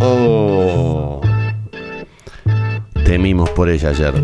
Oh. 0.00 1.20
Temimos 3.04 3.50
por 3.50 3.68
ella 3.68 3.90
ayer. 3.90 4.14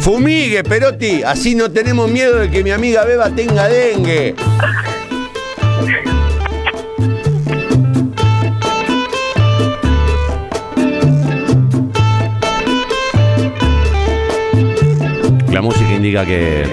Fumigue, 0.00 0.62
Perotti. 0.62 1.22
Así 1.24 1.54
no 1.54 1.70
tenemos 1.70 2.10
miedo 2.10 2.36
de 2.38 2.50
que 2.50 2.62
mi 2.62 2.70
amiga 2.70 3.04
Beba 3.04 3.30
tenga 3.30 3.68
dengue. 3.68 4.36
La 15.50 15.60
música 15.60 15.92
indica 15.92 16.24
que. 16.24 16.64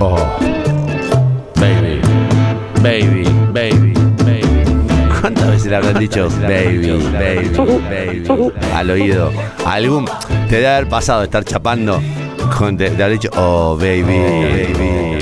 Oh. 0.00 0.18
Baby. 1.54 2.00
Baby. 2.82 3.37
Baby. 5.56 5.56
Baby. 5.56 5.56
¿Cuántas 5.56 5.56
veces 5.56 5.66
le 5.66 5.76
habrán 5.76 5.98
dicho 5.98 6.28
baby, 6.42 6.90
baby, 7.12 8.24
baby? 8.26 8.52
Al 8.74 8.90
oído. 8.90 9.32
Algún. 9.64 10.04
Te 10.48 10.56
debe 10.56 10.68
haber 10.68 10.88
pasado 10.88 11.20
de 11.20 11.26
estar 11.26 11.44
chapando. 11.44 12.02
Con, 12.56 12.76
te, 12.76 12.90
te 12.90 13.02
haber 13.02 13.18
dicho, 13.18 13.30
oh, 13.36 13.76
baby, 13.76 14.02
baby. 14.02 15.18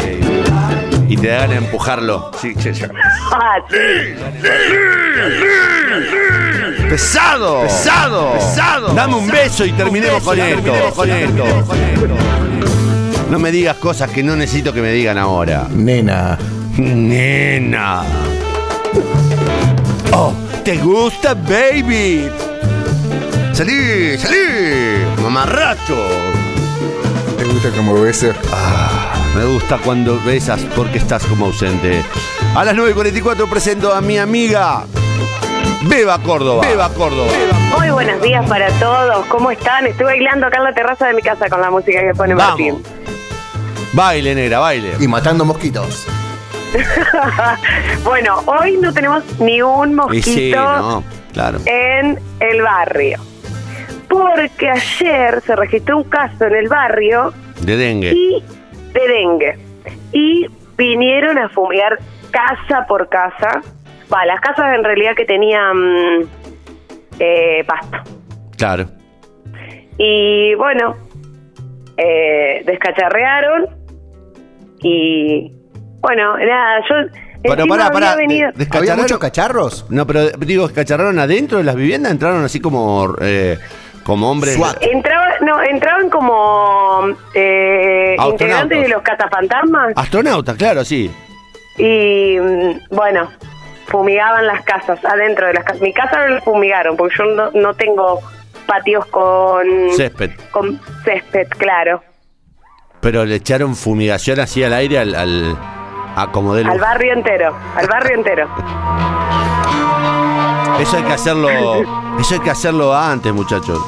Y 1.08 1.16
te 1.16 1.28
dan 1.28 1.52
a 1.52 1.56
empujarlo. 1.56 2.30
Sí, 2.40 2.54
sí, 2.58 2.74
sí. 2.74 2.84
Ah, 3.32 3.58
sí. 3.70 3.76
Pesado, 6.88 7.62
pesado, 7.62 8.32
pesado. 8.32 8.94
Dame 8.94 9.14
un 9.14 9.28
beso 9.28 9.64
y 9.64 9.72
terminemos 9.72 10.22
con 10.22 10.38
esto. 10.38 10.72
Con 10.94 11.10
esto. 11.10 11.44
No 13.30 13.38
me 13.38 13.52
digas 13.52 13.76
cosas 13.76 14.10
que 14.10 14.22
no 14.22 14.34
necesito 14.36 14.72
que 14.72 14.80
me 14.82 14.90
digan 14.92 15.18
ahora. 15.18 15.68
Nena. 15.70 16.38
Nena. 16.76 18.02
Oh, 20.12 20.32
¿te 20.64 20.76
gusta, 20.78 21.34
baby? 21.34 22.30
Salí, 23.52 24.16
salí, 24.18 25.04
mamarracho. 25.22 25.96
¿Te 27.38 27.44
gusta 27.44 27.70
como 27.70 28.00
beso? 28.00 28.32
Ah, 28.52 29.14
me 29.34 29.44
gusta 29.44 29.78
cuando 29.78 30.20
besas 30.24 30.60
porque 30.74 30.98
estás 30.98 31.24
como 31.26 31.46
ausente. 31.46 32.02
A 32.54 32.64
las 32.64 32.74
9.44 32.74 33.48
presento 33.48 33.94
a 33.94 34.00
mi 34.00 34.18
amiga 34.18 34.84
Beba 35.82 36.18
Córdoba. 36.18 36.66
Beba 36.66 36.88
Córdoba. 36.90 37.30
Muy 37.76 37.90
buenos 37.90 38.20
días 38.22 38.46
para 38.48 38.68
todos. 38.78 39.26
¿Cómo 39.26 39.50
están? 39.50 39.86
Estoy 39.86 40.06
bailando 40.06 40.46
acá 40.46 40.58
en 40.58 40.64
la 40.64 40.72
terraza 40.72 41.06
de 41.08 41.14
mi 41.14 41.22
casa 41.22 41.48
con 41.48 41.60
la 41.60 41.70
música 41.70 42.00
que 42.00 42.14
pone 42.14 42.34
Vamos. 42.34 42.58
Martín. 42.58 42.82
Baile, 43.92 44.34
negra, 44.34 44.58
baile. 44.58 44.94
Y 44.98 45.08
matando 45.08 45.44
mosquitos. 45.44 46.06
bueno, 48.04 48.42
hoy 48.46 48.76
no 48.78 48.92
tenemos 48.92 49.24
ni 49.40 49.62
un 49.62 49.94
mosquito 49.94 50.30
sí, 50.30 50.52
no, 50.54 51.02
claro. 51.32 51.58
en 51.66 52.18
el 52.40 52.62
barrio. 52.62 53.18
Porque 54.08 54.70
ayer 54.70 55.40
se 55.42 55.56
registró 55.56 55.98
un 55.98 56.04
caso 56.04 56.44
en 56.44 56.54
el 56.54 56.68
barrio 56.68 57.32
De 57.60 57.76
dengue. 57.76 58.12
y 58.12 58.42
de 58.92 59.08
dengue. 59.08 59.58
Y 60.12 60.46
vinieron 60.76 61.38
a 61.38 61.48
fumigar 61.48 61.98
casa 62.30 62.86
por 62.86 63.08
casa. 63.08 63.62
Va, 64.12 64.24
las 64.24 64.40
casas 64.40 64.74
en 64.74 64.84
realidad 64.84 65.14
que 65.16 65.24
tenían 65.24 66.22
eh, 67.18 67.64
pasto. 67.66 67.98
Claro. 68.56 68.86
Y 69.98 70.54
bueno, 70.54 70.94
eh, 71.96 72.62
descacharrearon 72.64 73.66
y 74.82 75.55
bueno, 76.00 76.36
nada, 76.38 76.80
yo... 76.88 76.94
Pero 77.42 77.66
pará, 77.66 77.90
pará. 77.90 78.12
había 78.12 78.16
venido- 78.26 78.48
¿Había 78.48 78.66
descacharraron- 78.66 78.96
muchos 79.02 79.18
cacharros? 79.18 79.86
No, 79.88 80.06
pero 80.06 80.30
digo, 80.30 80.66
¿escacharraron 80.66 81.18
adentro 81.18 81.58
de 81.58 81.64
las 81.64 81.76
viviendas? 81.76 82.10
¿Entraron 82.10 82.44
así 82.44 82.58
como, 82.60 83.14
eh, 83.20 83.56
como 84.02 84.30
hombres? 84.30 84.56
SWAT. 84.56 84.82
Entraba, 84.82 85.26
no, 85.42 85.62
entraban 85.62 86.10
como 86.10 87.06
eh, 87.34 88.16
Astronautas. 88.18 88.32
integrantes 88.32 88.82
de 88.82 88.88
los 88.88 89.02
catafantasmas 89.02 89.92
Astronautas, 89.94 90.56
claro, 90.56 90.84
sí. 90.84 91.08
y 91.78 92.36
mm, 92.40 92.80
bueno, 92.90 93.30
fumigaban 93.86 94.44
las 94.46 94.64
casas, 94.64 94.98
adentro 95.04 95.46
de 95.46 95.54
las 95.54 95.64
casas. 95.64 95.80
Mi 95.82 95.92
casa 95.92 96.26
no 96.26 96.34
la 96.36 96.40
fumigaron 96.40 96.96
porque 96.96 97.14
yo 97.18 97.24
no, 97.26 97.50
no 97.52 97.74
tengo 97.74 98.20
patios 98.66 99.06
con 99.06 99.64
Césped. 99.96 100.32
con 100.50 100.80
césped, 101.04 101.46
claro. 101.50 102.02
Pero 103.00 103.24
le 103.24 103.36
echaron 103.36 103.76
fumigación 103.76 104.40
así 104.40 104.64
al 104.64 104.72
aire 104.72 104.98
al, 104.98 105.14
al 105.14 105.56
a 106.16 106.26
como 106.32 106.54
de 106.54 106.64
Al 106.64 106.78
barrio 106.80 107.12
entero, 107.12 107.54
al 107.76 107.86
barrio 107.86 108.16
entero. 108.16 108.48
Eso 110.80 110.96
hay 110.96 111.02
que 111.04 111.12
hacerlo, 111.12 111.48
eso 112.18 112.34
hay 112.34 112.40
que 112.40 112.50
hacerlo 112.50 112.94
antes, 112.96 113.32
muchachos. 113.32 113.78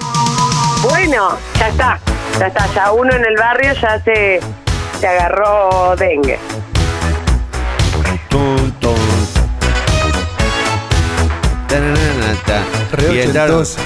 Bueno, 0.82 1.30
ya 1.58 1.68
está, 1.68 1.98
ya 2.38 2.46
está, 2.46 2.66
ya 2.74 2.92
uno 2.92 3.12
en 3.14 3.24
el 3.24 3.36
barrio 3.36 3.72
ya 3.74 4.00
se, 4.02 4.40
se 5.00 5.08
agarró 5.08 5.94
dengue. 5.96 6.38
Tum, 8.28 8.70
tum. 8.80 8.94
Tananata. 11.68 12.62
Re 12.92 13.14
Y 13.14 13.20
entraron- 13.20 13.60
ochentoso. 13.62 13.80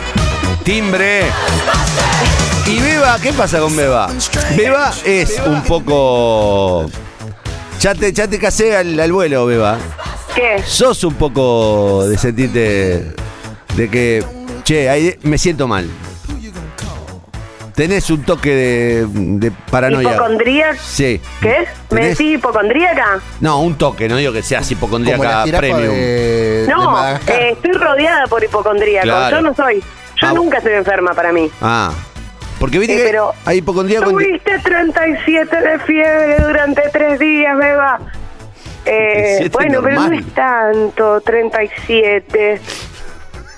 Timbre. 0.65 1.23
Y 2.67 2.79
Beba, 2.81 3.19
¿qué 3.21 3.33
pasa 3.33 3.59
con 3.59 3.77
Beba? 3.77 4.09
Beba 4.57 4.93
es 5.05 5.41
un 5.45 5.63
poco. 5.63 6.87
Ya 7.83 7.95
te, 7.97 8.13
ya 8.13 8.29
te 8.29 8.39
casé 8.39 8.77
al, 8.77 8.99
al 9.01 9.13
vuelo, 9.13 9.45
Beba. 9.47 9.77
¿Qué? 10.37 10.63
Sos 10.65 11.03
un 11.05 11.15
poco 11.15 12.07
de 12.09 12.17
sentirte. 12.17 13.13
de 13.75 13.89
que. 13.91 14.25
Che, 14.63 14.89
ahí 14.89 15.19
me 15.23 15.37
siento 15.37 15.67
mal. 15.67 15.89
Tenés 17.75 18.09
un 18.11 18.23
toque 18.23 18.55
de, 18.55 19.07
de 19.11 19.51
paranoia. 19.51 20.11
¿Hipocondríaca? 20.13 20.77
Sí. 20.81 21.21
¿Qué? 21.41 21.67
¿Me 21.91 22.01
Tenés- 22.03 22.09
decís 22.19 22.35
hipocondríaca? 22.35 23.19
No, 23.41 23.61
un 23.63 23.77
toque, 23.77 24.09
no 24.09 24.17
digo 24.17 24.33
que 24.33 24.43
seas 24.43 24.71
hipocondríaca 24.71 25.45
premium. 25.57 25.95
de, 25.95 26.67
No, 26.69 27.09
eh, 27.09 27.19
estoy 27.53 27.73
rodeada 27.73 28.27
por 28.29 28.45
hipocondríacos. 28.45 29.09
Claro. 29.11 29.37
Yo 29.37 29.43
no 29.43 29.55
soy. 29.57 29.81
Yo 30.21 30.29
Ah, 30.29 30.33
nunca 30.35 30.59
estoy 30.59 30.75
enferma 30.75 31.15
para 31.15 31.33
mí. 31.33 31.51
Ah. 31.61 31.91
Porque 32.63 32.79
viste 32.79 32.95
Sí, 32.95 33.01
que 33.01 33.07
pero 33.07 33.33
hay 33.45 33.59
hipocondríaco. 33.59 34.05
en- 34.05 34.11
Tuviste 34.19 34.57
37 34.61 35.57
de 35.61 35.79
fiebre 35.81 36.37
durante 36.39 36.83
tres 36.93 37.19
días, 37.19 37.59
beba. 37.59 37.99
Eh, 38.87 39.49
37 39.51 39.51
bueno, 39.51 39.81
pero 39.83 39.97
no 40.01 40.13
es 40.13 40.27
tanto, 40.33 41.21
37. 41.23 42.61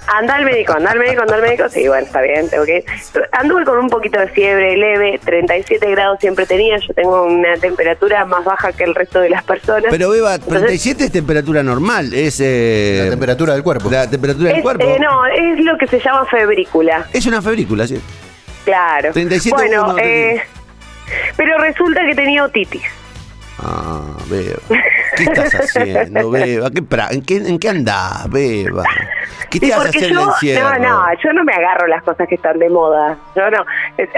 Anda 0.07 0.37
al 0.37 0.47
médico, 0.47 0.73
anda 0.75 0.91
al 0.91 0.99
médico, 0.99 1.21
anda 1.21 1.35
al 1.35 1.43
médico. 1.43 1.69
Sí, 1.69 1.87
bueno, 1.87 2.07
está 2.07 2.23
bien, 2.23 2.49
tengo 2.49 2.65
que 2.65 2.79
ir. 2.79 2.85
Anduve 3.33 3.65
con 3.67 3.79
un 3.79 3.91
poquito 3.91 4.19
de 4.21 4.29
fiebre 4.29 4.75
leve, 4.77 5.21
37 5.23 5.91
grados 5.91 6.19
siempre 6.21 6.47
tenía. 6.47 6.79
Yo 6.79 6.95
tengo 6.95 7.25
una 7.25 7.57
temperatura 7.59 8.25
más 8.25 8.43
baja 8.43 8.73
que 8.73 8.85
el 8.85 8.95
resto 8.95 9.21
de 9.21 9.29
las 9.29 9.45
personas. 9.45 9.87
Pero 9.91 10.09
Beba, 10.11 10.35
Entonces, 10.37 10.61
37 10.63 11.05
es 11.05 11.13
temperatura 11.13 11.63
normal, 11.63 12.15
es 12.15 12.41
eh, 12.43 13.01
La 13.05 13.11
temperatura 13.11 13.53
del 13.53 13.63
cuerpo. 13.63 13.91
la 13.91 14.09
temperatura 14.09 14.49
del 14.49 14.57
es, 14.59 14.63
cuerpo. 14.63 14.83
eh, 14.83 14.99
no, 14.99 15.27
es 15.27 15.63
lo 15.63 15.77
que 15.77 15.87
se 15.89 16.01
llama 16.01 16.25
febrícula. 16.27 17.07
Es 17.13 17.27
una 17.27 17.43
febrícula, 17.43 17.87
sí. 17.87 18.01
Claro. 18.65 19.13
37 19.13 19.55
bueno, 19.55 19.97
eh, 19.99 20.43
pero 21.37 21.59
resulta 21.59 22.01
que 22.07 22.15
tenía 22.15 22.45
otitis. 22.45 22.83
Ah, 23.63 24.01
Beba. 24.29 24.59
¿Qué 25.17 25.23
estás 25.25 25.55
haciendo, 25.55 26.31
Beba? 26.33 26.71
¿Qué 26.71 26.83
pra- 26.83 27.13
en, 27.13 27.23
qué, 27.23 27.37
¿En 27.37 27.59
qué 27.59 27.69
andás, 27.69 28.29
Beba? 28.31 28.83
¿Qué 29.51 29.61
te 29.61 29.67
Sí, 29.67 29.73
hace 29.73 29.83
porque 29.85 29.99
hacer 29.99 30.11
el 30.11 30.15
yo, 30.17 30.29
encierro? 30.31 30.79
no, 30.81 30.89
no, 30.89 31.05
yo 31.23 31.33
no 31.33 31.45
me 31.45 31.53
agarro 31.55 31.87
las 31.87 32.03
cosas 32.03 32.27
que 32.29 32.35
están 32.35 32.59
de 32.59 32.69
moda. 32.69 33.17
Yo 33.37 33.49
no. 33.51 33.65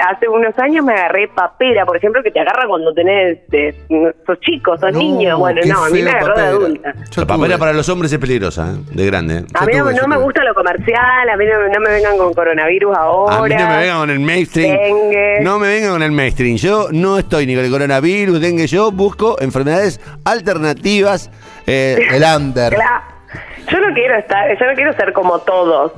Hace 0.09 0.29
unos 0.29 0.59
años 0.59 0.85
me 0.85 0.95
agarré 0.95 1.29
papera, 1.29 1.85
por 1.85 1.97
ejemplo, 1.99 2.23
que 2.23 2.31
te 2.31 2.41
agarra 2.41 2.67
cuando 2.67 2.95
tenés, 2.95 3.39
eh, 3.53 3.75
sos 4.27 4.41
chico, 4.41 4.77
sos 4.79 4.93
No, 4.93 4.99
niño. 4.99 5.39
Bueno, 5.39 5.61
no, 5.67 5.85
a 5.85 5.91
mí 5.91 6.03
me 6.03 6.11
agarró 6.11 6.27
de 6.29 6.33
papera. 6.33 6.49
adulta. 6.49 6.95
Yo 7.11 7.21
La 7.21 7.27
papera 7.27 7.59
para 7.59 7.73
los 7.75 7.89
hombres 7.91 8.11
es 8.12 8.19
peligrosa, 8.19 8.73
¿eh? 8.73 8.77
de 8.94 9.06
grande. 9.06 9.35
¿eh? 9.39 9.44
A 9.55 9.67
mí 9.67 9.73
no, 9.75 9.82
tuve, 9.85 9.93
no 9.94 10.00
yo 10.00 10.09
me 10.09 10.15
tuve. 10.17 10.25
gusta 10.25 10.44
lo 10.44 10.55
comercial, 10.55 11.29
a 11.29 11.37
mí 11.37 11.44
no, 11.44 11.69
no 11.69 11.81
me 11.81 11.91
vengan 11.91 12.17
con 12.17 12.32
coronavirus 12.32 12.97
ahora. 12.97 13.37
A 13.37 13.43
mí 13.43 13.55
no 13.55 13.69
me 13.69 13.77
vengan 13.77 13.99
con 13.99 14.11
el 14.11 14.21
mainstream. 14.21 14.77
Dengue. 14.79 15.39
No 15.43 15.59
me 15.59 15.69
vengan 15.69 15.91
con 15.93 16.03
el 16.03 16.12
mainstream. 16.12 16.56
Yo 16.56 16.89
no 16.93 17.19
estoy 17.19 17.47
ni 17.47 17.55
con 17.55 17.65
el 17.65 17.71
coronavirus, 17.71 18.41
dengue. 18.41 18.67
Yo 18.67 18.91
busco 18.91 19.25
enfermedades 19.40 20.00
alternativas. 20.25 21.31
eh, 21.67 21.99
El 22.12 22.23
under. 22.23 22.76
Yo 23.70 23.81
no 23.81 23.93
quiero 23.94 24.17
estar, 24.17 24.49
yo 24.56 24.64
no 24.67 24.75
quiero 24.76 24.93
ser 24.93 25.12
como 25.12 25.40
todos. 25.40 25.90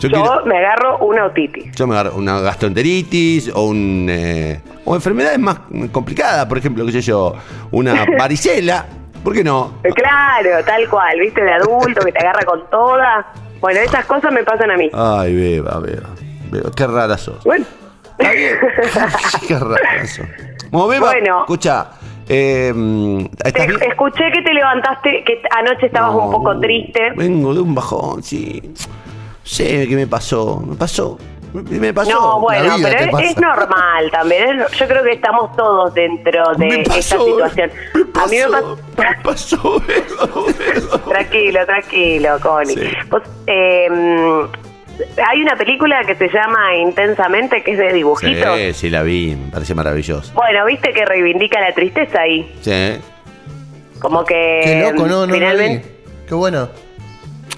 Yo 0.00 0.08
Yo, 0.08 0.20
quiero- 0.22 0.44
me 0.46 0.58
agarro 0.58 0.98
una 0.98 1.26
otitis. 1.26 1.70
yo 1.76 1.86
me 1.86 1.94
agarro 1.94 2.16
una 2.16 2.40
gastroenteritis 2.40 3.52
o 3.54 3.62
un 3.66 4.08
eh, 4.10 4.60
o 4.84 4.96
enfermedades 4.96 5.38
más 5.38 5.58
complicadas, 5.92 6.46
por 6.46 6.58
ejemplo, 6.58 6.84
qué 6.84 6.90
sé 6.90 7.00
yo, 7.02 7.34
una 7.70 8.04
varicela. 8.18 8.86
¿Por 9.22 9.32
qué 9.34 9.44
no? 9.44 9.74
Claro, 9.94 10.64
tal 10.66 10.88
cual, 10.88 11.20
viste, 11.20 11.44
de 11.44 11.52
adulto 11.52 12.00
que 12.04 12.10
te 12.10 12.18
agarra 12.18 12.44
con 12.44 12.68
todas. 12.68 13.24
Bueno, 13.60 13.78
esas 13.78 14.04
cosas 14.06 14.32
me 14.32 14.42
pasan 14.42 14.72
a 14.72 14.76
mí. 14.76 14.90
Ay, 14.92 15.32
beba, 15.36 15.78
beba. 15.78 16.08
beba. 16.50 16.70
Qué 16.74 16.86
rara 16.88 17.16
sos. 17.16 17.44
Bueno. 17.44 17.64
Está 18.18 18.32
bien. 18.32 18.56
Qué 19.46 19.58
rara 19.60 20.06
sos. 20.08 20.26
Como 20.72 20.88
beba, 20.88 21.06
Bueno. 21.12 21.40
escucha, 21.42 21.86
Eh, 22.34 22.72
¿estás 23.44 23.52
Te- 23.52 23.66
bien? 23.66 23.82
escuché 23.90 24.24
que 24.32 24.40
te 24.42 24.54
levantaste, 24.54 25.22
que 25.24 25.42
anoche 25.50 25.86
estabas 25.86 26.12
No, 26.12 26.26
un 26.26 26.32
poco 26.32 26.58
triste. 26.60 27.10
Vengo 27.14 27.52
de 27.52 27.60
un 27.60 27.74
bajón, 27.74 28.22
sí. 28.22 28.62
Sé 29.42 29.86
qué 29.86 29.94
me 29.96 30.06
pasó. 30.06 30.60
Me 30.66 30.74
pasó. 30.76 31.18
Me 31.52 31.78
me 31.78 31.92
pasó. 31.92 32.10
No, 32.12 32.40
bueno, 32.40 32.76
vida 32.78 32.88
te 32.88 32.96
pero 33.08 33.18
es, 33.18 33.36
normal 33.38 34.10
también. 34.10 34.60
es- 34.62 34.70
yo 34.78 34.86
creo 34.88 35.02
que 35.04 35.10
estamos 35.12 35.54
todos 35.54 35.92
dentro 35.92 36.54
de 36.56 36.66
Me 36.66 36.80
esta 36.80 36.94
pasó, 36.94 37.24
situación. 37.26 37.70
Me 37.94 38.20
A 38.22 38.26
mí 38.26 38.36
me 38.96 39.14
pasó. 39.22 39.82
Me 39.86 40.00
pasó. 40.00 41.00
Tranquilo, 41.10 41.66
tranquilo, 41.66 42.30
Connie. 42.40 42.74
Sí. 42.76 42.90
Vos, 43.10 43.22
eh, 43.46 43.88
hay 45.26 45.42
una 45.42 45.56
película 45.56 46.02
que 46.06 46.14
se 46.14 46.28
llama 46.28 46.76
Intensamente, 46.76 47.62
que 47.62 47.72
es 47.72 47.78
de 47.78 47.92
dibujitos. 47.92 48.56
Sí, 48.58 48.72
sí, 48.74 48.90
la 48.90 49.02
vi. 49.02 49.36
Me 49.36 49.50
parece 49.50 49.74
maravilloso. 49.74 50.32
Bueno, 50.34 50.64
viste 50.66 50.92
que 50.92 51.04
reivindica 51.04 51.60
la 51.60 51.72
tristeza 51.74 52.20
ahí. 52.20 52.52
Sí. 52.60 53.00
Como 53.98 54.24
que. 54.24 54.60
Qué 54.64 54.80
loco, 54.80 55.06
no, 55.06 55.20
no, 55.20 55.26
no 55.26 55.34
finalmente, 55.34 55.88
vi. 55.88 56.26
Qué 56.28 56.34
bueno. 56.34 56.68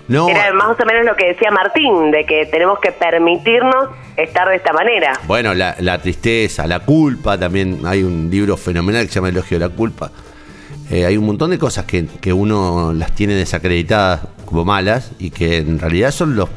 No, 0.06 0.28
Era 0.28 0.52
más 0.52 0.78
o 0.78 0.84
menos 0.84 1.06
lo 1.06 1.16
que 1.16 1.28
decía 1.28 1.50
Martín, 1.50 2.10
de 2.10 2.26
que 2.26 2.44
tenemos 2.46 2.78
que 2.78 2.92
permitirnos 2.92 3.88
estar 4.18 4.46
de 4.50 4.56
esta 4.56 4.74
manera. 4.74 5.18
Bueno, 5.26 5.54
la, 5.54 5.76
la 5.78 5.98
tristeza, 5.98 6.66
la 6.66 6.80
culpa, 6.80 7.38
también 7.38 7.80
hay 7.86 8.02
un 8.02 8.28
libro 8.30 8.58
fenomenal 8.58 9.06
que 9.06 9.08
se 9.08 9.14
llama 9.14 9.30
Elogio 9.30 9.58
de 9.58 9.66
la 9.66 9.74
culpa. 9.74 10.10
Eh, 10.90 11.06
hay 11.06 11.16
un 11.16 11.24
montón 11.24 11.50
de 11.50 11.58
cosas 11.58 11.86
que, 11.86 12.06
que 12.20 12.34
uno 12.34 12.92
las 12.92 13.12
tiene 13.12 13.34
desacreditadas 13.34 14.20
como 14.44 14.66
malas 14.66 15.12
y 15.18 15.30
que 15.30 15.56
en 15.56 15.78
realidad 15.78 16.10
son 16.10 16.36
los 16.36 16.50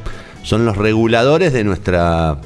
son 0.48 0.64
los 0.66 0.78
reguladores 0.78 1.52
de 1.52 1.64
nuestra 1.66 2.38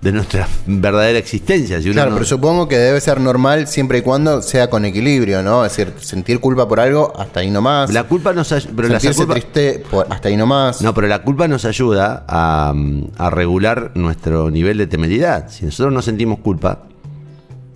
de 0.00 0.12
nuestra 0.12 0.46
verdadera 0.66 1.18
existencia. 1.18 1.80
Si 1.82 1.90
Claro, 1.90 2.10
no- 2.10 2.16
pero 2.16 2.24
supongo 2.26 2.68
que 2.68 2.76
debe 2.78 3.00
ser 3.00 3.20
normal 3.20 3.66
siempre 3.66 3.98
y 3.98 4.02
cuando 4.02 4.42
sea 4.42 4.70
con 4.70 4.84
equilibrio, 4.84 5.42
¿no? 5.42 5.64
Es 5.64 5.76
decir, 5.76 5.92
sentir 6.00 6.38
culpa 6.38 6.68
por 6.68 6.78
algo 6.78 7.12
hasta 7.18 7.40
ahí 7.40 7.50
nomás. 7.50 7.92
la 7.92 8.04
culpa 8.04 8.32
nos 8.32 8.52
ay- 8.52 8.68
pero 8.76 8.86
la 8.88 9.00
Sentirse 9.00 9.16
culpa- 9.26 9.34
triste 9.34 9.82
por- 9.90 10.06
hasta 10.08 10.28
ahí 10.28 10.36
nomás. 10.36 10.82
No, 10.82 10.94
pero 10.94 11.08
la 11.08 11.22
culpa 11.22 11.48
nos 11.48 11.64
ayuda 11.64 12.24
a, 12.28 12.72
a 13.18 13.30
regular 13.30 13.90
nuestro 13.96 14.50
nivel 14.52 14.78
de 14.78 14.86
temeridad. 14.86 15.48
Si 15.50 15.64
nosotros 15.64 15.92
no 15.92 16.00
sentimos 16.02 16.38
culpa, 16.40 16.84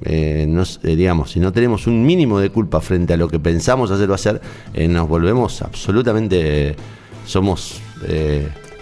eh, 0.05 0.47
nos- 0.49 0.79
eh, 0.85 0.95
digamos, 0.95 1.33
si 1.33 1.41
no 1.41 1.53
tenemos 1.53 1.89
un 1.89 2.05
mínimo 2.07 2.39
de 2.39 2.51
culpa 2.51 2.81
frente 2.81 3.15
a 3.15 3.17
lo 3.17 3.29
que 3.29 3.41
pensamos 3.41 3.91
hacer 3.91 4.09
o 4.11 4.15
hacer, 4.15 4.41
eh, 4.75 4.87
nos 4.87 5.09
volvemos 5.09 5.61
absolutamente, 5.63 6.77
somos 7.27 7.81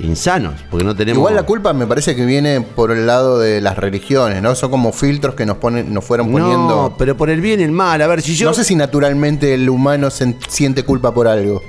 insanos, 0.02 0.55
porque 0.70 0.85
no 0.85 0.94
tenemos... 0.94 1.19
Igual 1.19 1.35
la 1.35 1.44
culpa 1.44 1.73
me 1.73 1.87
parece 1.87 2.14
que 2.17 2.25
viene 2.25 2.61
por 2.61 2.91
el 2.91 3.06
lado 3.06 3.38
de 3.38 3.61
las 3.61 3.76
religiones, 3.76 4.43
¿no? 4.43 4.55
Son 4.55 4.70
como 4.70 4.93
filtros 4.93 5.35
que 5.35 5.47
nos 5.47 5.56
ponen, 5.58 5.93
nos 5.93 6.05
fueron 6.05 6.31
poniendo. 6.31 6.69
No, 6.69 6.94
pero 6.99 7.17
por 7.17 7.31
el 7.31 7.41
bien 7.41 7.61
y 7.61 7.64
el 7.64 7.73
mal. 7.73 8.00
A 8.02 8.06
ver, 8.06 8.23
si 8.23 8.35
yo... 8.35 8.47
No 8.49 8.55
sé 8.55 8.64
si 8.64 8.75
naturalmente 8.76 9.55
el 9.55 9.69
humano 9.69 10.08
sen- 10.08 10.37
siente 10.49 10.85
culpa 10.85 11.12
por 11.14 11.29
algo. 11.29 11.62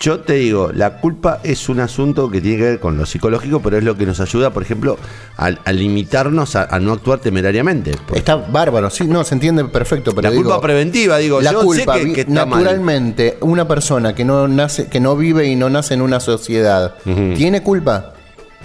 Yo 0.00 0.20
te 0.20 0.34
digo, 0.34 0.70
la 0.74 0.98
culpa 1.00 1.40
es 1.44 1.68
un 1.68 1.80
asunto 1.80 2.30
que 2.30 2.40
tiene 2.40 2.58
que 2.58 2.62
ver 2.64 2.80
con 2.80 2.98
lo 2.98 3.06
psicológico, 3.06 3.62
pero 3.62 3.78
es 3.78 3.84
lo 3.84 3.96
que 3.96 4.04
nos 4.04 4.20
ayuda, 4.20 4.50
por 4.50 4.62
ejemplo, 4.62 4.98
a, 5.36 5.46
a 5.64 5.72
limitarnos 5.72 6.56
a, 6.56 6.64
a 6.64 6.78
no 6.80 6.92
actuar 6.92 7.20
temerariamente. 7.20 7.92
Está 8.14 8.36
bárbaro, 8.36 8.90
sí, 8.90 9.06
no, 9.06 9.24
se 9.24 9.34
entiende 9.34 9.64
perfecto, 9.66 10.10
pero 10.14 10.22
la 10.28 10.30
digo, 10.30 10.42
culpa 10.42 10.60
preventiva, 10.60 11.16
digo, 11.18 11.40
la 11.40 11.52
yo 11.52 11.62
culpa, 11.62 11.96
sé 11.96 12.12
que, 12.12 12.20
está 12.22 12.44
mal. 12.44 12.62
naturalmente, 12.64 13.38
una 13.40 13.66
persona 13.66 14.14
que 14.14 14.24
no 14.24 14.46
nace, 14.48 14.88
que 14.88 15.00
no 15.00 15.16
vive 15.16 15.46
y 15.46 15.56
no 15.56 15.70
nace 15.70 15.94
en 15.94 16.02
una 16.02 16.20
sociedad. 16.20 16.96
¿tiene 17.36 17.62
culpa? 17.62 18.12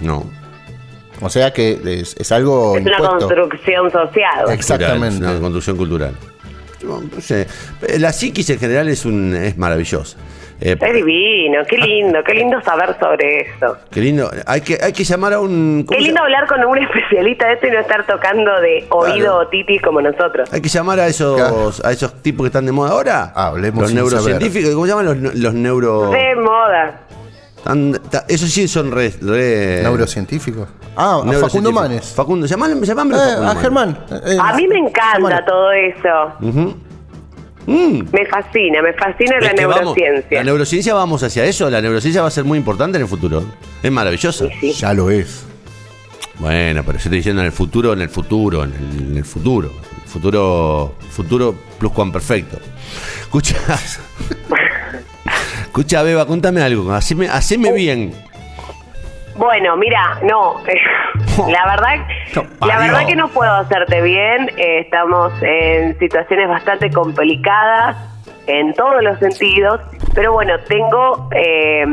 No. 0.00 0.24
O 1.22 1.30
sea 1.30 1.52
que 1.52 1.78
es, 1.84 2.16
es 2.18 2.32
algo 2.32 2.76
Es 2.76 2.82
una 2.82 2.90
impuesto. 2.92 3.18
construcción 3.28 3.90
social. 3.92 4.50
Exactamente. 4.50 5.08
Cultural, 5.18 5.32
es 5.34 5.38
una 5.38 5.40
construcción 5.40 5.76
cultural. 5.76 6.14
Yo 6.82 7.02
no 7.14 7.20
sé, 7.20 7.46
La 7.98 8.12
psiquis 8.12 8.48
en 8.50 8.58
general 8.58 8.88
es 8.88 9.04
un 9.04 9.34
es 9.36 9.56
maravillosa. 9.58 10.16
Eh, 10.62 10.76
Es 10.78 10.92
divino, 10.94 11.60
qué 11.68 11.78
lindo, 11.78 12.18
qué 12.22 12.34
lindo 12.34 12.60
saber 12.62 12.94
sobre 13.00 13.40
eso. 13.40 13.76
qué 13.90 14.00
lindo. 14.00 14.30
Hay 14.46 14.60
que, 14.60 14.78
hay 14.82 14.92
que 14.92 15.04
llamar 15.04 15.32
a 15.32 15.40
un. 15.40 15.84
¿cómo 15.86 15.96
Qué 15.98 16.04
lindo 16.04 16.20
hablar 16.22 16.46
con 16.46 16.62
un 16.64 16.76
especialista 16.78 17.46
de 17.48 17.54
esto 17.54 17.66
y 17.66 17.70
no 17.70 17.78
estar 17.80 18.06
tocando 18.06 18.50
de 18.60 18.86
oído 18.90 19.16
Claro. 19.16 19.38
o 19.38 19.46
titi 19.48 19.78
como 19.78 20.02
nosotros. 20.02 20.52
Hay 20.52 20.60
que 20.60 20.68
llamar 20.68 21.00
a 21.00 21.06
esos, 21.06 21.82
a 21.84 21.90
esos 21.92 22.22
tipos 22.22 22.44
que 22.44 22.48
están 22.48 22.66
de 22.66 22.72
moda 22.72 22.90
ahora. 22.90 23.32
Hablemos 23.34 23.82
Los 23.84 23.94
neurocientíficos, 23.94 24.74
¿cómo 24.74 24.84
se 24.84 24.90
llaman 24.92 25.06
los, 25.06 25.34
los 25.34 25.54
neuro. 25.54 26.10
De 26.10 26.34
moda. 26.36 27.00
tan- 27.64 27.92
ta- 28.10 28.24
esos 28.28 28.50
sí 28.50 28.68
son 28.68 28.90
re. 28.92 29.12
re 29.22 29.80
Neurocientíficos. 29.82 30.68
Ah, 30.96 31.20
a 31.22 31.24
neurocientíficos. 31.24 31.40
Facundo 31.40 31.72
Manes. 31.72 32.12
Facundo, 32.14 32.46
llamame, 32.46 32.74
llamame 32.86 33.14
Eh, 33.14 33.18
Facundo 33.18 33.50
a. 33.50 33.54
Germán. 33.56 33.98
Eh, 34.26 34.36
A 34.42 34.52
mí 34.54 34.66
me 34.68 34.78
encanta 34.78 35.42
todo 35.46 35.72
eso. 35.72 36.32
Ujú. 36.42 36.74
Mm. 37.70 38.02
Me 38.12 38.26
fascina, 38.26 38.82
me 38.82 38.92
fascina 38.94 39.38
la 39.40 39.52
vamos- 39.66 39.96
neurociencia. 39.96 40.38
la 40.38 40.44
neurociencia 40.44 40.94
vamos 40.94 41.22
hacia 41.22 41.44
eso. 41.44 41.70
La 41.70 41.80
neurociencia 41.80 42.20
va 42.22 42.28
a 42.28 42.30
ser 42.32 42.44
muy 42.44 42.58
importante 42.58 42.96
en 42.98 43.02
el 43.02 43.08
futuro. 43.08 43.44
Es 43.82 43.92
maravilloso. 43.92 44.48
Sí. 44.60 44.72
Ya 44.72 44.92
lo 44.92 45.10
es. 45.10 45.44
Bueno, 46.38 46.82
pero 46.84 46.94
yo 46.98 47.02
estoy 47.04 47.18
diciendo 47.18 47.42
en 47.42 47.46
el 47.46 47.52
futuro, 47.52 47.92
en 47.92 48.00
el 48.00 48.08
futuro, 48.08 48.64
en 48.64 48.72
el, 48.74 49.06
en 49.12 49.16
el 49.18 49.24
futuro. 49.24 49.70
El 50.04 50.08
futuro, 50.10 50.94
futuro 51.10 51.54
plus 51.78 51.92
cuan 51.92 52.10
perfecto. 52.10 52.58
Escucha. 53.20 53.56
Escucha, 55.62 56.02
Beba, 56.02 56.26
contame 56.26 56.62
algo. 56.62 56.92
Haceme, 56.92 57.28
haceme 57.28 57.72
bien. 57.72 58.12
Bueno, 59.40 59.74
mira, 59.78 60.20
no, 60.22 60.56
la 61.48 61.64
verdad, 61.66 62.06
No, 62.36 62.66
la 62.66 62.78
verdad 62.78 63.06
que 63.06 63.16
no 63.16 63.28
puedo 63.28 63.50
hacerte 63.50 64.02
bien. 64.02 64.50
eh, 64.58 64.80
estamos 64.80 65.32
en 65.40 65.98
situaciones 65.98 66.46
bastante 66.46 66.90
complicadas 66.90 67.96
en 68.46 68.74
todos 68.74 69.02
los 69.02 69.18
sentidos, 69.18 69.80
pero 70.14 70.34
bueno, 70.34 70.52
tengo 70.68 71.30
eh, 71.34 71.84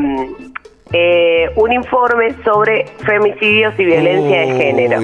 eh, 0.92 1.50
un 1.56 1.72
informe 1.72 2.34
sobre 2.44 2.84
femicidios 3.06 3.72
y 3.78 3.84
violencia 3.86 4.40
de 4.40 4.46
género. 4.58 5.00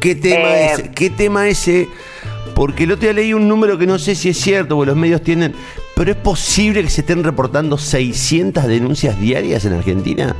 ¿Qué 0.00 0.16
tema 0.16 0.48
Eh, 0.48 0.72
ese? 0.72 0.90
¿Qué 0.90 1.10
tema 1.10 1.46
ese? 1.46 1.86
Porque 2.56 2.82
el 2.84 2.90
otro 2.90 3.02
día 3.04 3.12
leí 3.12 3.34
un 3.34 3.46
número 3.46 3.78
que 3.78 3.86
no 3.86 4.00
sé 4.00 4.16
si 4.16 4.30
es 4.30 4.36
cierto, 4.40 4.74
porque 4.74 4.88
los 4.90 4.96
medios 4.98 5.22
tienen. 5.22 5.54
Pero 5.94 6.10
es 6.10 6.16
posible 6.16 6.82
que 6.82 6.90
se 6.90 7.02
estén 7.02 7.22
reportando 7.22 7.78
600 7.78 8.66
denuncias 8.66 9.20
diarias 9.20 9.64
en 9.64 9.74
Argentina 9.74 10.34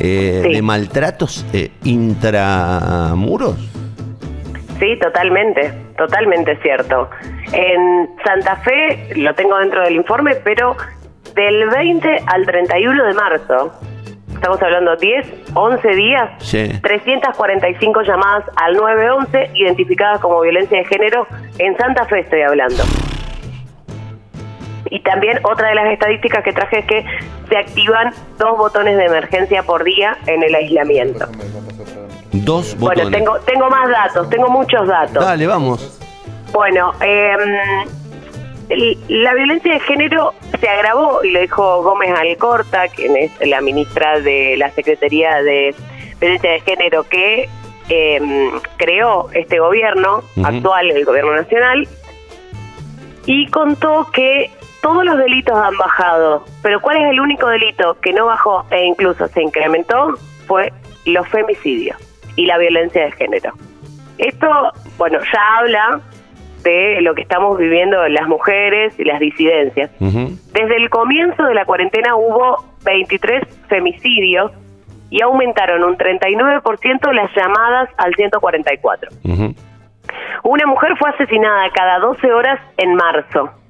eh, 0.00 0.40
Sí. 0.44 0.52
de 0.54 0.62
maltratos 0.62 1.46
eh, 1.52 1.70
intramuros. 1.84 3.56
Sí, 4.78 4.98
totalmente, 5.00 5.72
totalmente 5.96 6.56
cierto. 6.62 7.08
En 7.52 8.08
Santa 8.24 8.56
Fe, 8.56 9.14
lo 9.16 9.32
tengo 9.34 9.56
dentro 9.58 9.82
del 9.84 9.94
informe, 9.96 10.34
pero 10.36 10.76
del 11.34 11.68
20 11.68 12.08
al 12.26 12.44
31 12.44 13.04
de 13.04 13.14
marzo, 13.14 13.72
estamos 14.32 14.60
hablando 14.60 14.96
10, 14.96 15.26
11 15.54 15.88
días, 15.90 16.30
Sí. 16.38 16.68
345 16.82 18.02
llamadas 18.02 18.44
al 18.56 18.74
911 18.74 19.50
identificadas 19.54 20.20
como 20.20 20.40
violencia 20.40 20.78
de 20.78 20.84
género, 20.86 21.26
en 21.58 21.76
Santa 21.76 22.04
Fe 22.06 22.20
estoy 22.20 22.42
hablando. 22.42 22.82
Y 24.90 25.00
también 25.00 25.38
otra 25.44 25.68
de 25.68 25.74
las 25.74 25.92
estadísticas 25.92 26.44
que 26.44 26.52
traje 26.52 26.80
es 26.80 26.86
que 26.86 27.04
se 27.48 27.56
activan 27.56 28.12
dos 28.38 28.56
botones 28.56 28.96
de 28.96 29.06
emergencia 29.06 29.62
por 29.62 29.84
día 29.84 30.16
en 30.26 30.42
el 30.42 30.54
aislamiento. 30.54 31.26
Dos 32.32 32.76
botones. 32.78 33.04
Bueno, 33.04 33.10
tengo, 33.10 33.38
tengo 33.40 33.70
más 33.70 33.88
datos, 33.88 34.28
tengo 34.28 34.48
muchos 34.48 34.86
datos. 34.86 35.24
Dale, 35.24 35.46
vamos. 35.46 36.00
Bueno, 36.52 36.92
eh, 37.00 37.36
la 39.08 39.34
violencia 39.34 39.74
de 39.74 39.80
género 39.80 40.34
se 40.60 40.68
agravó 40.68 41.22
y 41.24 41.30
lo 41.30 41.40
dijo 41.40 41.82
Gómez 41.82 42.10
Alcorta, 42.16 42.88
quien 42.88 43.16
es 43.16 43.32
la 43.46 43.60
ministra 43.60 44.20
de 44.20 44.56
la 44.56 44.70
Secretaría 44.70 45.42
de 45.42 45.74
Violencia 46.20 46.52
de 46.52 46.60
Género 46.60 47.04
que 47.04 47.48
eh, 47.88 48.50
creó 48.76 49.28
este 49.32 49.58
gobierno 49.58 50.22
actual, 50.42 50.90
el 50.90 51.04
gobierno 51.04 51.34
nacional, 51.34 51.86
y 53.26 53.46
contó 53.48 54.08
que 54.12 54.50
todos 54.84 55.02
los 55.02 55.16
delitos 55.16 55.56
han 55.56 55.74
bajado, 55.78 56.44
pero 56.62 56.78
¿cuál 56.78 56.98
es 56.98 57.10
el 57.10 57.18
único 57.18 57.48
delito 57.48 57.96
que 58.02 58.12
no 58.12 58.26
bajó 58.26 58.66
e 58.70 58.84
incluso 58.84 59.26
se 59.28 59.40
incrementó? 59.40 60.12
Fue 60.46 60.74
los 61.06 61.26
femicidios 61.28 61.96
y 62.36 62.44
la 62.44 62.58
violencia 62.58 63.06
de 63.06 63.12
género. 63.12 63.54
Esto, 64.18 64.46
bueno, 64.98 65.20
ya 65.32 65.58
habla 65.58 66.00
de 66.64 67.00
lo 67.00 67.14
que 67.14 67.22
estamos 67.22 67.56
viviendo 67.56 68.06
las 68.08 68.28
mujeres 68.28 68.92
y 69.00 69.04
las 69.04 69.20
disidencias. 69.20 69.90
Desde 70.00 70.76
el 70.76 70.90
comienzo 70.90 71.44
de 71.44 71.54
la 71.54 71.64
cuarentena 71.64 72.14
hubo 72.16 72.62
23 72.84 73.42
femicidios 73.68 74.52
y 75.08 75.22
aumentaron 75.22 75.82
un 75.82 75.96
39% 75.96 77.10
las 77.14 77.34
llamadas 77.34 77.88
al 77.96 78.14
144. 78.16 79.10
ujú. 79.24 79.54
Una 80.42 80.66
mujer 80.66 80.94
fue 80.98 81.08
asesinada 81.08 81.70
cada 81.74 82.00
12 82.00 82.30
horas 82.30 82.60
en 82.76 82.94
marzo. 82.94 83.63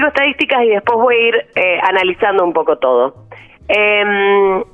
Traigo 0.00 0.08
estadísticas 0.08 0.62
y 0.64 0.68
después 0.68 0.98
voy 0.98 1.14
a 1.14 1.28
ir 1.28 1.34
eh, 1.54 1.78
analizando 1.82 2.42
un 2.42 2.54
poco 2.54 2.78
todo. 2.78 3.26
Em, 3.68 4.64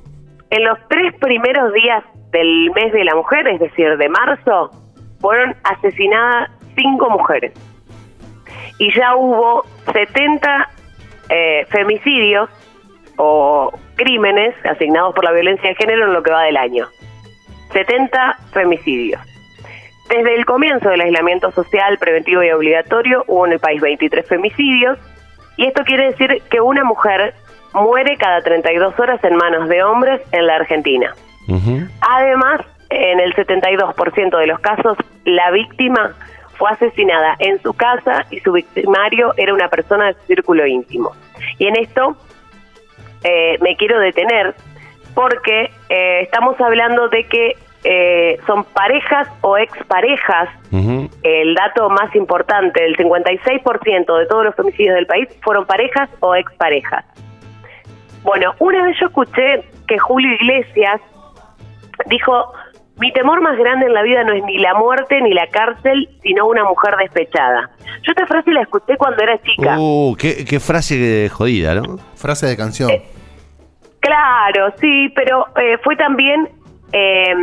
en 0.49 0.63
los 0.63 0.77
tres 0.87 1.13
primeros 1.19 1.73
días 1.73 2.01
del 2.31 2.71
mes 2.73 2.93
de 2.93 3.03
la 3.03 3.13
mujer, 3.13 3.45
es 3.49 3.59
decir, 3.59 3.97
de 3.97 4.07
marzo, 4.07 4.71
fueron 5.19 5.53
asesinadas 5.63 6.49
cinco 6.75 7.09
mujeres. 7.09 7.51
y 8.79 8.93
ya 8.93 9.15
hubo 9.15 9.65
70 9.91 10.69
eh, 11.29 11.65
femicidios 11.69 12.47
o 13.17 13.71
crímenes 13.95 14.53
asignados 14.65 15.15
por 15.15 15.23
la 15.23 15.31
violencia 15.31 15.69
de 15.69 15.75
género 15.75 16.05
en 16.05 16.13
lo 16.13 16.23
que 16.23 16.31
va 16.31 16.43
del 16.43 16.57
año. 16.57 16.87
70 17.73 18.37
femicidios. 18.53 19.19
Desde 20.07 20.35
el 20.35 20.45
comienzo 20.45 20.89
del 20.89 21.01
aislamiento 21.01 21.51
social 21.51 21.97
preventivo 21.97 22.43
y 22.43 22.51
obligatorio 22.51 23.25
hubo 23.27 23.45
en 23.47 23.53
el 23.53 23.59
país 23.59 23.81
23 23.81 24.25
femicidios 24.25 24.97
y 25.57 25.65
esto 25.65 25.83
quiere 25.83 26.11
decir 26.11 26.41
que 26.49 26.61
una 26.61 26.83
mujer 26.83 27.33
muere 27.73 28.15
cada 28.17 28.41
32 28.41 28.97
horas 28.99 29.23
en 29.23 29.35
manos 29.35 29.67
de 29.67 29.83
hombres 29.83 30.21
en 30.31 30.47
la 30.47 30.55
Argentina. 30.55 31.13
Además, 32.01 32.61
en 32.89 33.19
el 33.19 33.33
72% 33.35 34.37
de 34.37 34.47
los 34.47 34.59
casos, 34.59 34.97
la 35.25 35.51
víctima 35.51 36.13
fue 36.57 36.71
asesinada 36.71 37.35
en 37.39 37.61
su 37.61 37.73
casa 37.73 38.25
y 38.31 38.39
su 38.39 38.51
victimario 38.51 39.33
era 39.37 39.53
una 39.53 39.69
persona 39.69 40.07
de 40.07 40.13
su 40.13 40.21
círculo 40.27 40.65
íntimo. 40.65 41.11
Y 41.57 41.67
en 41.67 41.77
esto 41.77 42.17
eh, 43.23 43.57
me 43.61 43.75
quiero 43.75 43.99
detener 43.99 44.55
porque 45.13 45.71
eh, 45.89 46.21
estamos 46.21 46.59
hablando 46.59 47.09
de 47.09 47.25
que 47.25 47.55
eh, 47.89 48.37
son 48.45 48.65
parejas 48.65 49.29
o 49.39 49.57
exparejas. 49.57 50.49
El 51.23 51.55
dato 51.55 51.89
más 51.89 52.13
importante, 52.15 52.85
el 52.85 52.97
56% 52.97 54.19
de 54.19 54.25
todos 54.25 54.43
los 54.43 54.59
homicidios 54.59 54.95
del 54.95 55.05
país 55.05 55.29
fueron 55.41 55.65
parejas 55.65 56.09
o 56.19 56.35
exparejas. 56.35 57.05
Bueno, 58.23 58.53
una 58.59 58.83
vez 58.83 58.97
yo 58.99 59.07
escuché 59.07 59.63
que 59.87 59.97
Julio 59.99 60.33
Iglesias 60.33 60.99
dijo, 62.07 62.51
mi 62.97 63.13
temor 63.13 63.39
más 63.39 63.57
grande 63.57 63.85
en 63.85 63.93
la 63.93 64.03
vida 64.03 64.25
no 64.25 64.33
es 64.33 64.43
ni 64.43 64.57
la 64.57 64.73
muerte 64.73 65.21
ni 65.21 65.33
la 65.33 65.47
cárcel, 65.47 66.09
sino 66.21 66.45
una 66.45 66.65
mujer 66.65 66.93
despechada. 66.97 67.69
Yo 68.03 68.11
esta 68.11 68.27
frase 68.27 68.51
la 68.51 68.63
escuché 68.63 68.97
cuando 68.97 69.23
era 69.23 69.41
chica. 69.43 69.77
Uh, 69.79 70.13
qué, 70.17 70.59
frase 70.59 71.29
jodida, 71.29 71.75
¿no? 71.75 71.99
Frase 72.15 72.47
de 72.47 72.57
canción. 72.57 72.89
Eh, 72.89 73.03
claro, 74.01 74.73
sí, 74.81 75.07
pero 75.15 75.45
eh, 75.55 75.77
fue 75.81 75.95
también 75.95 76.49
eh, 76.91 77.33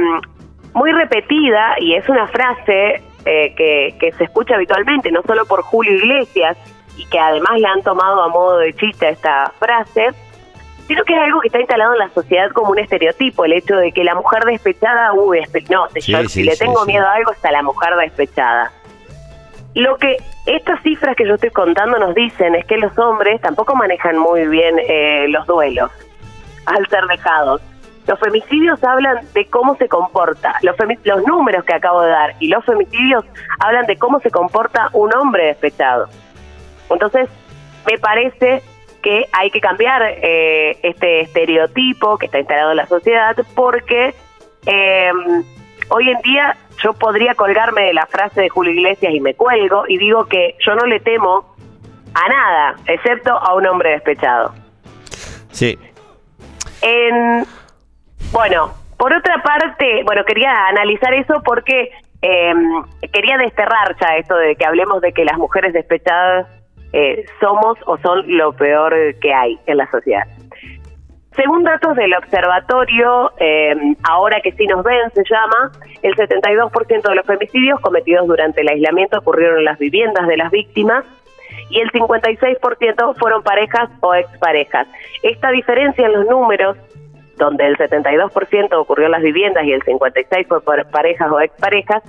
muy 0.74 0.92
repetida 0.92 1.76
y 1.78 1.94
es 1.94 2.08
una 2.08 2.26
frase 2.28 3.02
eh, 3.24 3.54
que, 3.56 3.96
que 3.98 4.12
se 4.12 4.24
escucha 4.24 4.56
habitualmente, 4.56 5.10
no 5.10 5.22
solo 5.22 5.46
por 5.46 5.62
Julio 5.62 5.92
Iglesias, 5.94 6.56
y 6.96 7.06
que 7.06 7.18
además 7.18 7.58
le 7.58 7.66
han 7.66 7.82
tomado 7.82 8.22
a 8.22 8.28
modo 8.28 8.58
de 8.58 8.72
chiste 8.74 9.08
esta 9.08 9.52
frase, 9.58 10.10
sino 10.86 11.02
que 11.04 11.14
es 11.14 11.20
algo 11.20 11.40
que 11.40 11.48
está 11.48 11.60
instalado 11.60 11.94
en 11.94 11.98
la 12.00 12.10
sociedad 12.10 12.50
como 12.50 12.70
un 12.70 12.78
estereotipo, 12.78 13.44
el 13.44 13.54
hecho 13.54 13.76
de 13.76 13.92
que 13.92 14.04
la 14.04 14.14
mujer 14.14 14.44
despechada, 14.44 15.12
uy, 15.14 15.40
no, 15.70 15.88
si 15.98 16.42
le 16.42 16.56
tengo 16.56 16.84
miedo 16.84 17.06
a 17.06 17.14
algo 17.14 17.32
está 17.32 17.50
la 17.50 17.62
mujer 17.62 17.96
despechada. 17.96 18.70
Lo 19.74 19.96
que 19.96 20.18
estas 20.46 20.80
cifras 20.82 21.16
que 21.16 21.26
yo 21.26 21.34
estoy 21.34 21.50
contando 21.50 21.98
nos 21.98 22.14
dicen 22.14 22.54
es 22.54 22.64
que 22.66 22.76
los 22.76 22.96
hombres 22.98 23.40
tampoco 23.40 23.74
manejan 23.74 24.18
muy 24.18 24.46
bien 24.46 24.78
eh, 24.78 25.26
los 25.28 25.46
duelos 25.46 25.90
al 26.66 26.86
ser 26.88 27.04
dejados. 27.06 27.60
Los 28.06 28.18
femicidios 28.20 28.82
hablan 28.84 29.26
de 29.32 29.46
cómo 29.46 29.76
se 29.76 29.88
comporta, 29.88 30.56
los, 30.62 30.76
los 31.04 31.26
números 31.26 31.64
que 31.64 31.75
acabo 31.75 32.02
de 32.02 32.11
dar 32.11 32.34
y 32.38 32.49
los 32.49 32.64
femicidios 32.64 33.25
hablan 33.61 33.87
de 33.87 33.96
cómo 33.96 34.20
se 34.20 34.30
comporta 34.30 34.90
un 34.92 35.14
hombre 35.14 35.46
despechado. 35.46 36.08
Entonces, 36.90 37.28
me 37.90 37.99
parece 37.99 38.62
que 39.02 39.26
hay 39.32 39.50
que 39.50 39.61
cambiar 39.61 40.02
eh, 40.02 40.78
este 40.82 41.20
estereotipo 41.20 42.16
que 42.18 42.26
está 42.26 42.38
instalado 42.38 42.70
en 42.70 42.78
la 42.78 42.87
sociedad 42.87 43.37
porque 43.54 44.14
em, 44.64 45.44
hoy 45.90 46.11
en 46.11 46.20
día 46.23 46.56
yo 46.82 46.94
podría 46.94 47.34
colgarme 47.34 47.82
de 47.82 47.94
la 47.94 48.06
frase 48.06 48.40
de 48.40 48.49
Julio 48.49 48.73
Iglesias 48.73 49.12
y 49.14 49.20
me 49.20 49.34
cuelgo 49.34 49.84
y 49.88 49.99
digo 49.99 50.26
que 50.26 50.56
yo 50.64 50.75
no 50.75 50.87
le 50.87 51.00
temo 51.00 51.54
a 52.14 52.28
nada, 52.28 52.76
excepto 52.87 53.32
a 53.32 53.54
un 53.54 53.66
hombre 53.66 53.90
despechado. 53.90 54.54
Sí. 55.50 55.78
En, 56.80 57.44
bueno, 58.34 58.74
por 58.98 59.14
otra 59.14 59.42
parte, 59.42 60.02
bueno, 60.04 60.24
quería 60.24 60.66
analizar 60.66 61.14
eso 61.14 61.40
porque 61.44 61.90
em, 62.20 62.82
quería 63.12 63.38
desterrar 63.38 63.94
ya 64.00 64.16
esto 64.16 64.34
de 64.34 64.56
que 64.56 64.66
hablemos 64.66 65.00
de 65.00 65.12
que 65.12 65.24
las 65.24 65.38
mujeres 65.38 65.72
despechadas 65.72 66.46
eh, 66.92 67.24
somos 67.40 67.78
o 67.86 67.96
son 67.98 68.24
lo 68.36 68.52
peor 68.52 68.92
que 69.20 69.32
hay 69.32 69.58
en 69.66 69.76
la 69.78 69.90
sociedad. 69.90 70.26
Según 71.36 71.62
datos 71.64 71.96
del 71.96 72.14
observatorio, 72.14 73.32
em, 73.38 73.96
ahora 74.08 74.40
que 74.40 74.52
sí 74.52 74.66
nos 74.66 74.82
ven, 74.84 75.10
se 75.14 75.22
llama, 75.28 75.72
el 76.02 76.14
72% 76.16 77.08
de 77.08 77.14
los 77.14 77.26
femicidios 77.26 77.80
cometidos 77.80 78.26
durante 78.26 78.62
el 78.62 78.68
aislamiento 78.68 79.18
ocurrieron 79.18 79.58
en 79.58 79.64
las 79.64 79.78
viviendas 79.78 80.26
de 80.26 80.36
las 80.36 80.50
víctimas 80.50 81.04
y 81.70 81.80
el 81.80 81.90
56% 81.92 83.14
fueron 83.14 83.42
parejas 83.42 83.90
o 84.00 84.14
exparejas. 84.14 84.86
Esta 85.22 85.50
diferencia 85.50 86.06
en 86.06 86.12
los 86.12 86.26
números 86.26 86.76
donde 87.36 87.66
el 87.66 87.76
72% 87.76 88.72
ocurrió 88.74 89.06
en 89.06 89.12
las 89.12 89.22
viviendas 89.22 89.64
y 89.64 89.72
el 89.72 89.82
56% 89.82 90.46
fue 90.46 90.60
por 90.62 90.90
parejas 90.90 91.30
o 91.30 91.40
exparejas, 91.40 92.02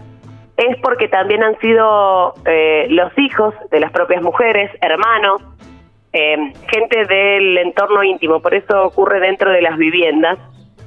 es 0.57 0.77
porque 0.81 1.07
también 1.07 1.43
han 1.43 1.59
sido 1.59 2.33
eh, 2.45 2.87
los 2.89 3.11
hijos 3.17 3.53
de 3.71 3.79
las 3.79 3.91
propias 3.91 4.21
mujeres, 4.21 4.71
hermanos, 4.81 5.41
eh, 6.13 6.53
gente 6.71 7.05
del 7.05 7.57
entorno 7.57 8.03
íntimo, 8.03 8.41
por 8.41 8.53
eso 8.53 8.85
ocurre 8.85 9.19
dentro 9.19 9.51
de 9.51 9.61
las 9.61 9.77
viviendas, 9.77 10.39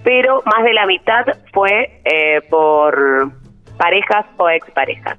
pero 0.05 0.43
más 0.47 0.65
de 0.65 0.73
la 0.73 0.87
mitad 0.87 1.27
fue 1.53 2.01
eh, 2.05 2.41
por 2.49 3.31
parejas 3.77 4.25
o 4.39 4.49
exparejas. 4.49 5.19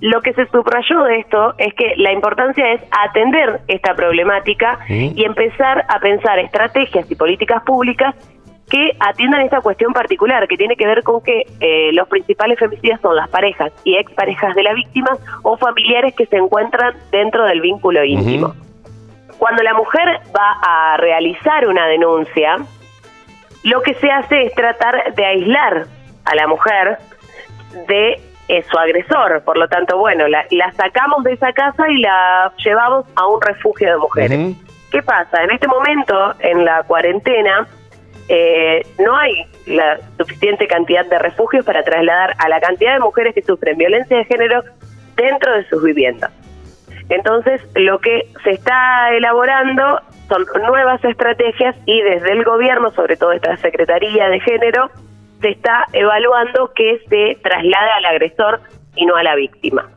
Lo 0.00 0.20
que 0.22 0.32
se 0.32 0.46
subrayó 0.46 1.02
de 1.04 1.18
esto 1.18 1.54
es 1.58 1.74
que 1.74 1.94
la 1.96 2.12
importancia 2.12 2.72
es 2.72 2.80
atender 2.90 3.60
esta 3.66 3.94
problemática 3.94 4.78
y 4.88 5.24
empezar 5.24 5.84
a 5.88 5.98
pensar 5.98 6.38
estrategias 6.38 7.10
y 7.10 7.16
políticas 7.16 7.62
públicas 7.64 8.14
que 8.70 8.92
atiendan 9.00 9.40
esta 9.40 9.60
cuestión 9.60 9.92
particular, 9.92 10.46
que 10.46 10.56
tiene 10.56 10.76
que 10.76 10.86
ver 10.86 11.02
con 11.02 11.22
que 11.22 11.46
eh, 11.60 11.90
los 11.92 12.06
principales 12.08 12.58
femicidios 12.58 13.00
son 13.00 13.16
las 13.16 13.28
parejas 13.28 13.72
y 13.82 13.96
exparejas 13.96 14.54
de 14.54 14.62
la 14.62 14.74
víctima 14.74 15.10
o 15.42 15.56
familiares 15.56 16.14
que 16.14 16.26
se 16.26 16.36
encuentran 16.36 16.94
dentro 17.10 17.44
del 17.44 17.60
vínculo 17.60 18.04
íntimo. 18.04 18.54
Cuando 19.38 19.62
la 19.62 19.74
mujer 19.74 20.20
va 20.36 20.58
a 20.62 20.96
realizar 20.98 21.66
una 21.66 21.86
denuncia, 21.86 22.56
lo 23.64 23.82
que 23.82 23.94
se 23.94 24.10
hace 24.10 24.42
es 24.42 24.54
tratar 24.54 25.14
de 25.14 25.24
aislar 25.24 25.86
a 26.24 26.34
la 26.34 26.46
mujer 26.46 26.98
de 27.88 28.20
es 28.48 28.66
su 28.66 28.78
agresor. 28.78 29.42
Por 29.44 29.58
lo 29.58 29.68
tanto, 29.68 29.98
bueno, 29.98 30.26
la, 30.26 30.46
sacamos 30.72 31.22
de 31.24 31.34
esa 31.34 31.52
casa 31.52 31.88
y 31.88 32.00
la 32.00 32.52
llevamos 32.64 33.06
a 33.14 33.26
un 33.28 33.40
refugio 33.40 33.92
de 33.92 33.96
mujeres. 33.98 34.56
¿Qué 34.90 35.02
pasa? 35.02 35.44
En 35.44 35.50
este 35.50 35.68
momento, 35.68 36.34
en 36.40 36.64
la 36.64 36.82
cuarentena, 36.84 37.68
eh, 38.28 38.82
no 38.98 39.16
hay 39.16 39.46
la 39.66 39.98
suficiente 40.18 40.66
cantidad 40.66 41.04
de 41.06 41.18
refugios 41.18 41.64
para 41.64 41.82
trasladar 41.82 42.34
a 42.38 42.48
la 42.48 42.60
cantidad 42.60 42.94
de 42.94 43.00
mujeres 43.00 43.34
que 43.34 43.42
sufren 43.42 43.76
violencia 43.76 44.16
de 44.16 44.24
género 44.24 44.62
dentro 45.14 45.52
de 45.52 45.68
sus 45.68 45.82
viviendas. 45.82 46.32
Entonces, 47.10 47.60
lo 47.74 47.98
que 48.00 48.30
se 48.44 48.50
está 48.50 49.10
elaborando 49.14 50.00
son 50.28 50.44
nuevas 50.66 51.02
estrategias 51.04 51.74
y 51.86 52.02
desde 52.02 52.32
el 52.32 52.44
gobierno, 52.44 52.90
sobre 52.92 53.16
todo 53.16 53.32
esta 53.32 53.56
Secretaría 53.56 54.28
de 54.28 54.40
Género, 54.40 54.90
se 55.40 55.50
está 55.50 55.84
evaluando 55.92 56.72
que 56.74 57.00
se 57.08 57.38
traslade 57.42 57.90
al 57.96 58.04
agresor 58.06 58.60
y 58.96 59.06
no 59.06 59.16
a 59.16 59.22
la 59.22 59.34
víctima. 59.34 59.88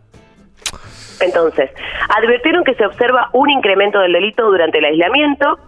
Entonces, 1.20 1.70
advirtieron 2.10 2.64
que 2.64 2.76
se 2.76 2.86
observa 2.86 3.30
un 3.34 3.50
incremento 3.50 4.00
del 4.00 4.14
delito 4.14 4.46
durante 4.50 4.80
el 4.80 4.86
aislamiento, 4.86 5.60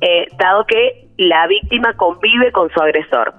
eh, 0.00 0.26
dado 0.38 0.64
que 0.66 1.08
la 1.16 1.46
víctima 1.46 1.94
convive 1.94 2.52
con 2.52 2.70
su 2.70 2.80
agresor. 2.80 3.34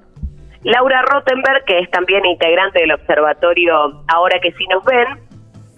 Laura 0.63 1.03
Rottenberg, 1.03 1.63
que 1.65 1.79
es 1.79 1.91
también 1.91 2.25
integrante 2.25 2.79
del 2.79 2.93
observatorio 2.93 4.03
Ahora 4.07 4.39
que 4.39 4.51
sí 4.53 4.65
nos 4.67 4.83
ven, 4.83 5.07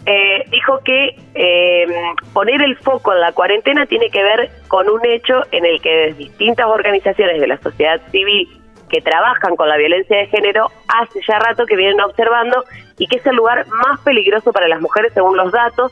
eh, 0.05 0.45
dijo 0.49 0.79
que 0.85 1.17
eh, 1.35 1.85
poner 2.31 2.61
el 2.61 2.77
foco 2.77 3.11
en 3.11 3.19
la 3.19 3.33
cuarentena 3.33 3.85
tiene 3.85 4.09
que 4.09 4.23
ver 4.23 4.49
con 4.69 4.87
un 4.87 5.05
hecho 5.05 5.43
en 5.51 5.65
el 5.65 5.81
que 5.81 6.13
distintas 6.17 6.67
organizaciones 6.67 7.41
de 7.41 7.47
la 7.47 7.57
sociedad 7.57 7.99
civil 8.11 8.47
que 8.89 9.01
trabajan 9.01 9.55
con 9.55 9.69
la 9.69 9.77
violencia 9.77 10.17
de 10.17 10.27
género 10.27 10.71
hace 10.87 11.19
ya 11.27 11.39
rato 11.39 11.65
que 11.65 11.75
vienen 11.75 12.01
observando 12.01 12.63
y 12.97 13.07
que 13.07 13.17
es 13.17 13.25
el 13.25 13.35
lugar 13.35 13.65
más 13.67 13.99
peligroso 14.01 14.51
para 14.51 14.67
las 14.67 14.81
mujeres 14.81 15.13
según 15.13 15.37
los 15.37 15.51
datos. 15.51 15.91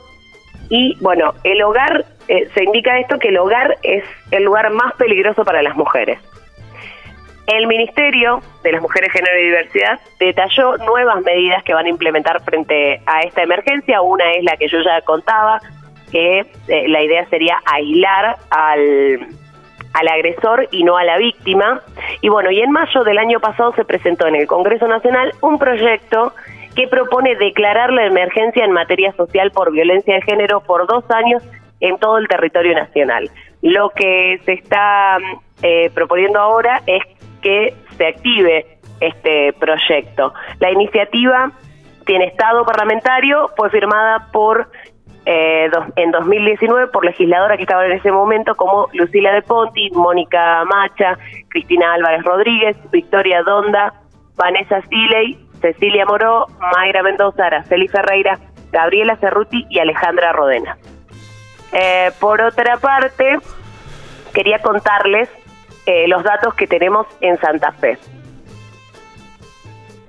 Y 0.68 0.96
bueno, 1.00 1.34
el 1.44 1.62
hogar, 1.62 2.04
eh, 2.28 2.48
se 2.54 2.64
indica 2.64 2.98
esto 2.98 3.18
que 3.18 3.28
el 3.28 3.38
hogar 3.38 3.76
es 3.82 4.04
el 4.30 4.44
lugar 4.44 4.70
más 4.70 4.94
peligroso 4.94 5.44
para 5.44 5.62
las 5.62 5.76
mujeres. 5.76 6.18
El 7.46 7.68
Ministerio 7.68 8.42
de 8.64 8.72
las 8.72 8.82
Mujeres, 8.82 9.12
Género 9.12 9.38
y 9.38 9.44
Diversidad 9.44 10.00
detalló 10.18 10.76
nuevas 10.78 11.22
medidas 11.22 11.62
que 11.62 11.74
van 11.74 11.86
a 11.86 11.90
implementar 11.90 12.42
frente 12.42 13.00
a 13.06 13.20
esta 13.20 13.42
emergencia. 13.42 14.00
Una 14.02 14.32
es 14.32 14.42
la 14.42 14.56
que 14.56 14.66
yo 14.66 14.78
ya 14.80 15.00
contaba, 15.02 15.60
que 16.10 16.40
eh, 16.40 16.88
la 16.88 17.02
idea 17.02 17.24
sería 17.28 17.60
aislar 17.66 18.36
al 18.50 19.28
al 19.96 20.08
agresor 20.08 20.68
y 20.70 20.84
no 20.84 20.98
a 20.98 21.04
la 21.04 21.16
víctima. 21.16 21.80
Y 22.20 22.28
bueno, 22.28 22.50
y 22.50 22.60
en 22.60 22.70
mayo 22.70 23.02
del 23.02 23.18
año 23.18 23.40
pasado 23.40 23.72
se 23.72 23.84
presentó 23.84 24.26
en 24.26 24.36
el 24.36 24.46
Congreso 24.46 24.86
Nacional 24.86 25.32
un 25.40 25.58
proyecto 25.58 26.34
que 26.74 26.86
propone 26.86 27.34
declarar 27.36 27.90
la 27.92 28.04
emergencia 28.04 28.64
en 28.64 28.72
materia 28.72 29.12
social 29.12 29.50
por 29.50 29.72
violencia 29.72 30.14
de 30.14 30.22
género 30.22 30.60
por 30.60 30.86
dos 30.86 31.04
años 31.10 31.42
en 31.80 31.96
todo 31.98 32.18
el 32.18 32.28
territorio 32.28 32.74
nacional. 32.74 33.30
Lo 33.62 33.88
que 33.90 34.38
se 34.44 34.52
está 34.52 35.16
eh, 35.62 35.90
proponiendo 35.94 36.38
ahora 36.38 36.82
es 36.86 37.02
que 37.40 37.72
se 37.96 38.06
active 38.06 38.66
este 39.00 39.54
proyecto. 39.54 40.34
La 40.60 40.70
iniciativa 40.70 41.52
tiene 42.04 42.26
estado 42.26 42.66
parlamentario, 42.66 43.50
fue 43.56 43.70
firmada 43.70 44.28
por 44.30 44.68
eh, 45.28 45.68
en 45.96 46.12
2019 46.12 46.86
por 46.88 47.04
legisladoras 47.04 47.56
que 47.56 47.64
estaban 47.64 47.86
en 47.86 47.98
ese 47.98 48.12
momento 48.12 48.54
como 48.54 48.88
Lucila 48.92 49.32
de 49.32 49.42
Ponti, 49.42 49.90
Mónica 49.90 50.64
Macha, 50.64 51.18
Cristina 51.48 51.94
Álvarez 51.94 52.22
Rodríguez, 52.22 52.76
Victoria 52.92 53.42
Donda, 53.42 53.92
Vanessa 54.36 54.80
Siley, 54.82 55.36
Cecilia 55.60 56.06
Moró, 56.06 56.46
Mayra 56.76 57.02
Mendoza, 57.02 57.46
Araceli 57.46 57.88
Ferreira, 57.88 58.38
Gabriela 58.70 59.16
Cerruti 59.16 59.66
y 59.68 59.80
Alejandra 59.80 60.32
Rodena. 60.32 60.78
Eh, 61.72 62.12
por 62.20 62.40
otra 62.40 62.76
parte, 62.76 63.38
quería 64.32 64.60
contarles 64.60 65.28
eh, 65.86 66.06
los 66.06 66.22
datos 66.22 66.54
que 66.54 66.68
tenemos 66.68 67.04
en 67.20 67.36
Santa 67.38 67.72
Fe. 67.72 67.98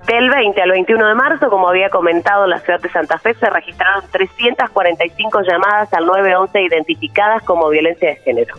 Del 0.08 0.30
20 0.30 0.62
al 0.62 0.70
21 0.70 1.06
de 1.06 1.14
marzo, 1.14 1.50
como 1.50 1.68
había 1.68 1.90
comentado, 1.90 2.44
en 2.44 2.50
la 2.50 2.60
ciudad 2.60 2.80
de 2.80 2.88
Santa 2.88 3.18
Fe 3.18 3.34
se 3.34 3.50
registraron 3.50 4.02
345 4.10 5.42
llamadas 5.42 5.92
al 5.92 6.06
911 6.06 6.62
identificadas 6.62 7.42
como 7.42 7.68
violencia 7.68 8.08
de 8.08 8.16
género. 8.16 8.54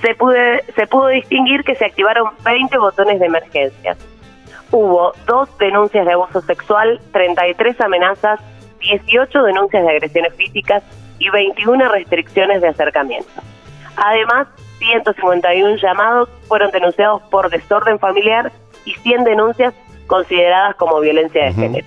Se, 0.00 0.14
pude, 0.14 0.64
se 0.74 0.86
pudo 0.86 1.08
distinguir 1.08 1.64
que 1.64 1.74
se 1.74 1.84
activaron 1.84 2.30
20 2.44 2.78
botones 2.78 3.20
de 3.20 3.26
emergencia. 3.26 3.94
Hubo 4.70 5.12
dos 5.26 5.50
denuncias 5.58 6.06
de 6.06 6.12
abuso 6.14 6.40
sexual, 6.40 6.98
33 7.12 7.78
amenazas, 7.82 8.40
18 8.80 9.42
denuncias 9.42 9.84
de 9.84 9.90
agresiones 9.90 10.34
físicas 10.34 10.82
y 11.18 11.28
21 11.28 11.90
restricciones 11.90 12.62
de 12.62 12.68
acercamiento. 12.68 13.28
Además, 13.96 14.48
151 14.78 15.76
llamados 15.76 16.30
fueron 16.48 16.70
denunciados 16.70 17.20
por 17.24 17.50
desorden 17.50 17.98
familiar 17.98 18.50
y 18.86 18.94
100 18.94 19.24
denuncias 19.24 19.74
consideradas 20.08 20.74
como 20.74 20.98
violencia 20.98 21.44
de 21.44 21.52
género. 21.52 21.86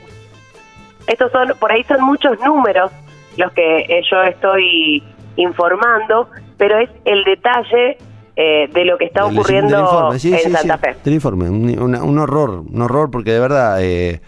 Estos 1.08 1.32
son, 1.34 1.50
por 1.60 1.72
ahí 1.74 1.84
son 1.84 2.02
muchos 2.06 2.40
números 2.40 2.92
los 3.36 3.52
que 3.54 3.80
eh, 3.80 4.02
yo 4.10 4.22
estoy 4.24 5.04
informando, 5.36 6.30
pero 6.58 6.80
es 6.80 6.90
el 7.06 7.24
detalle 7.24 7.98
eh, 8.36 8.70
de 8.74 8.86
lo 8.86 8.98
que 8.98 9.06
está 9.06 9.26
ocurriendo 9.26 10.14
en 10.14 10.52
Santa 10.52 10.78
Fe. 10.78 10.96
Del 11.04 11.16
informe, 11.16 11.50
un, 11.50 12.18
horror, 12.20 12.64
un 12.72 12.82
horror 12.82 13.12
porque 13.12 13.32
de 13.32 13.40
verdad, 13.40 13.78
eh, 13.82 14.22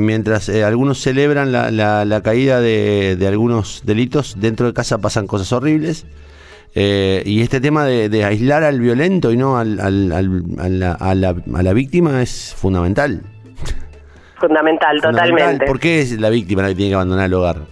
mientras 0.00 0.48
algunos 0.48 1.00
celebran 1.00 1.50
la, 1.50 1.70
la, 1.70 2.20
caída 2.22 2.60
de, 2.60 3.16
de, 3.16 3.26
algunos 3.26 3.82
delitos, 3.84 4.36
dentro 4.38 4.66
de 4.66 4.74
casa 4.74 4.98
pasan 4.98 5.26
cosas 5.26 5.52
horribles. 5.52 6.06
Y 6.76 7.40
este 7.40 7.60
tema 7.60 7.84
de, 7.84 8.24
aislar 8.24 8.62
al 8.62 8.80
violento 8.80 9.32
y 9.32 9.36
no 9.36 9.58
al, 9.58 9.80
al, 9.80 10.12
a, 10.58 10.68
la, 10.68 10.92
a, 10.92 11.14
la, 11.14 11.34
a 11.54 11.62
la 11.62 11.72
víctima 11.72 12.22
es 12.22 12.54
fundamental. 12.56 13.22
Fundamental, 14.38 15.00
totalmente. 15.00 15.64
¿Por 15.64 15.80
qué 15.80 16.00
es 16.00 16.20
la 16.20 16.28
víctima 16.28 16.62
la 16.62 16.68
que 16.68 16.74
tiene 16.74 16.90
que 16.90 16.94
abandonar 16.94 17.26
el 17.26 17.34
hogar? 17.34 17.62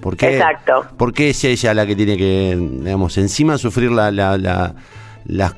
¿Por 0.00 0.16
qué, 0.16 0.36
Exacto. 0.36 0.84
¿Por 0.96 1.12
qué 1.12 1.30
es 1.30 1.44
ella 1.44 1.72
la 1.72 1.86
que 1.86 1.94
tiene 1.94 2.16
que, 2.16 2.58
digamos, 2.58 3.16
encima 3.18 3.56
sufrir 3.56 3.92
la, 3.92 4.10
la, 4.10 4.36
la 4.36 4.74
las 5.26 5.54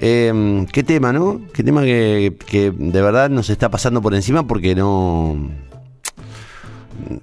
eh, 0.00 0.66
qué 0.72 0.82
tema, 0.82 1.12
¿no? 1.12 1.40
Qué 1.54 1.62
tema 1.62 1.82
que, 1.82 2.36
que, 2.46 2.70
de 2.70 3.02
verdad 3.02 3.30
nos 3.30 3.48
está 3.48 3.70
pasando 3.70 4.02
por 4.02 4.14
encima 4.14 4.46
porque 4.46 4.74
no 4.74 5.50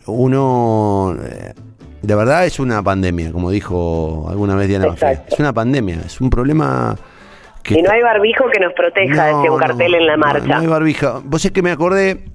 uno 0.07 1.15
eh, 1.21 1.53
de 2.01 2.15
verdad 2.15 2.45
es 2.45 2.59
una 2.59 2.81
pandemia, 2.83 3.31
como 3.31 3.51
dijo 3.51 4.27
alguna 4.29 4.55
vez 4.55 4.67
Diana 4.67 4.93
Fe. 4.93 5.19
Es 5.27 5.39
una 5.39 5.53
pandemia, 5.53 6.01
es 6.05 6.21
un 6.21 6.29
problema 6.29 6.95
que 7.63 7.79
y 7.79 7.81
no 7.81 7.91
hay 7.91 8.01
barbijo 8.01 8.45
que 8.51 8.59
nos 8.59 8.73
proteja, 8.73 9.25
decía 9.25 9.51
un 9.51 9.59
cartel 9.59 9.95
en 9.95 10.07
la 10.07 10.17
marcha. 10.17 10.47
No, 10.47 10.57
hay 10.57 10.67
barbijo. 10.67 11.21
Vos 11.25 11.43
es 11.43 11.51
que 11.51 11.61
me 11.61 11.71
acordé 11.71 12.25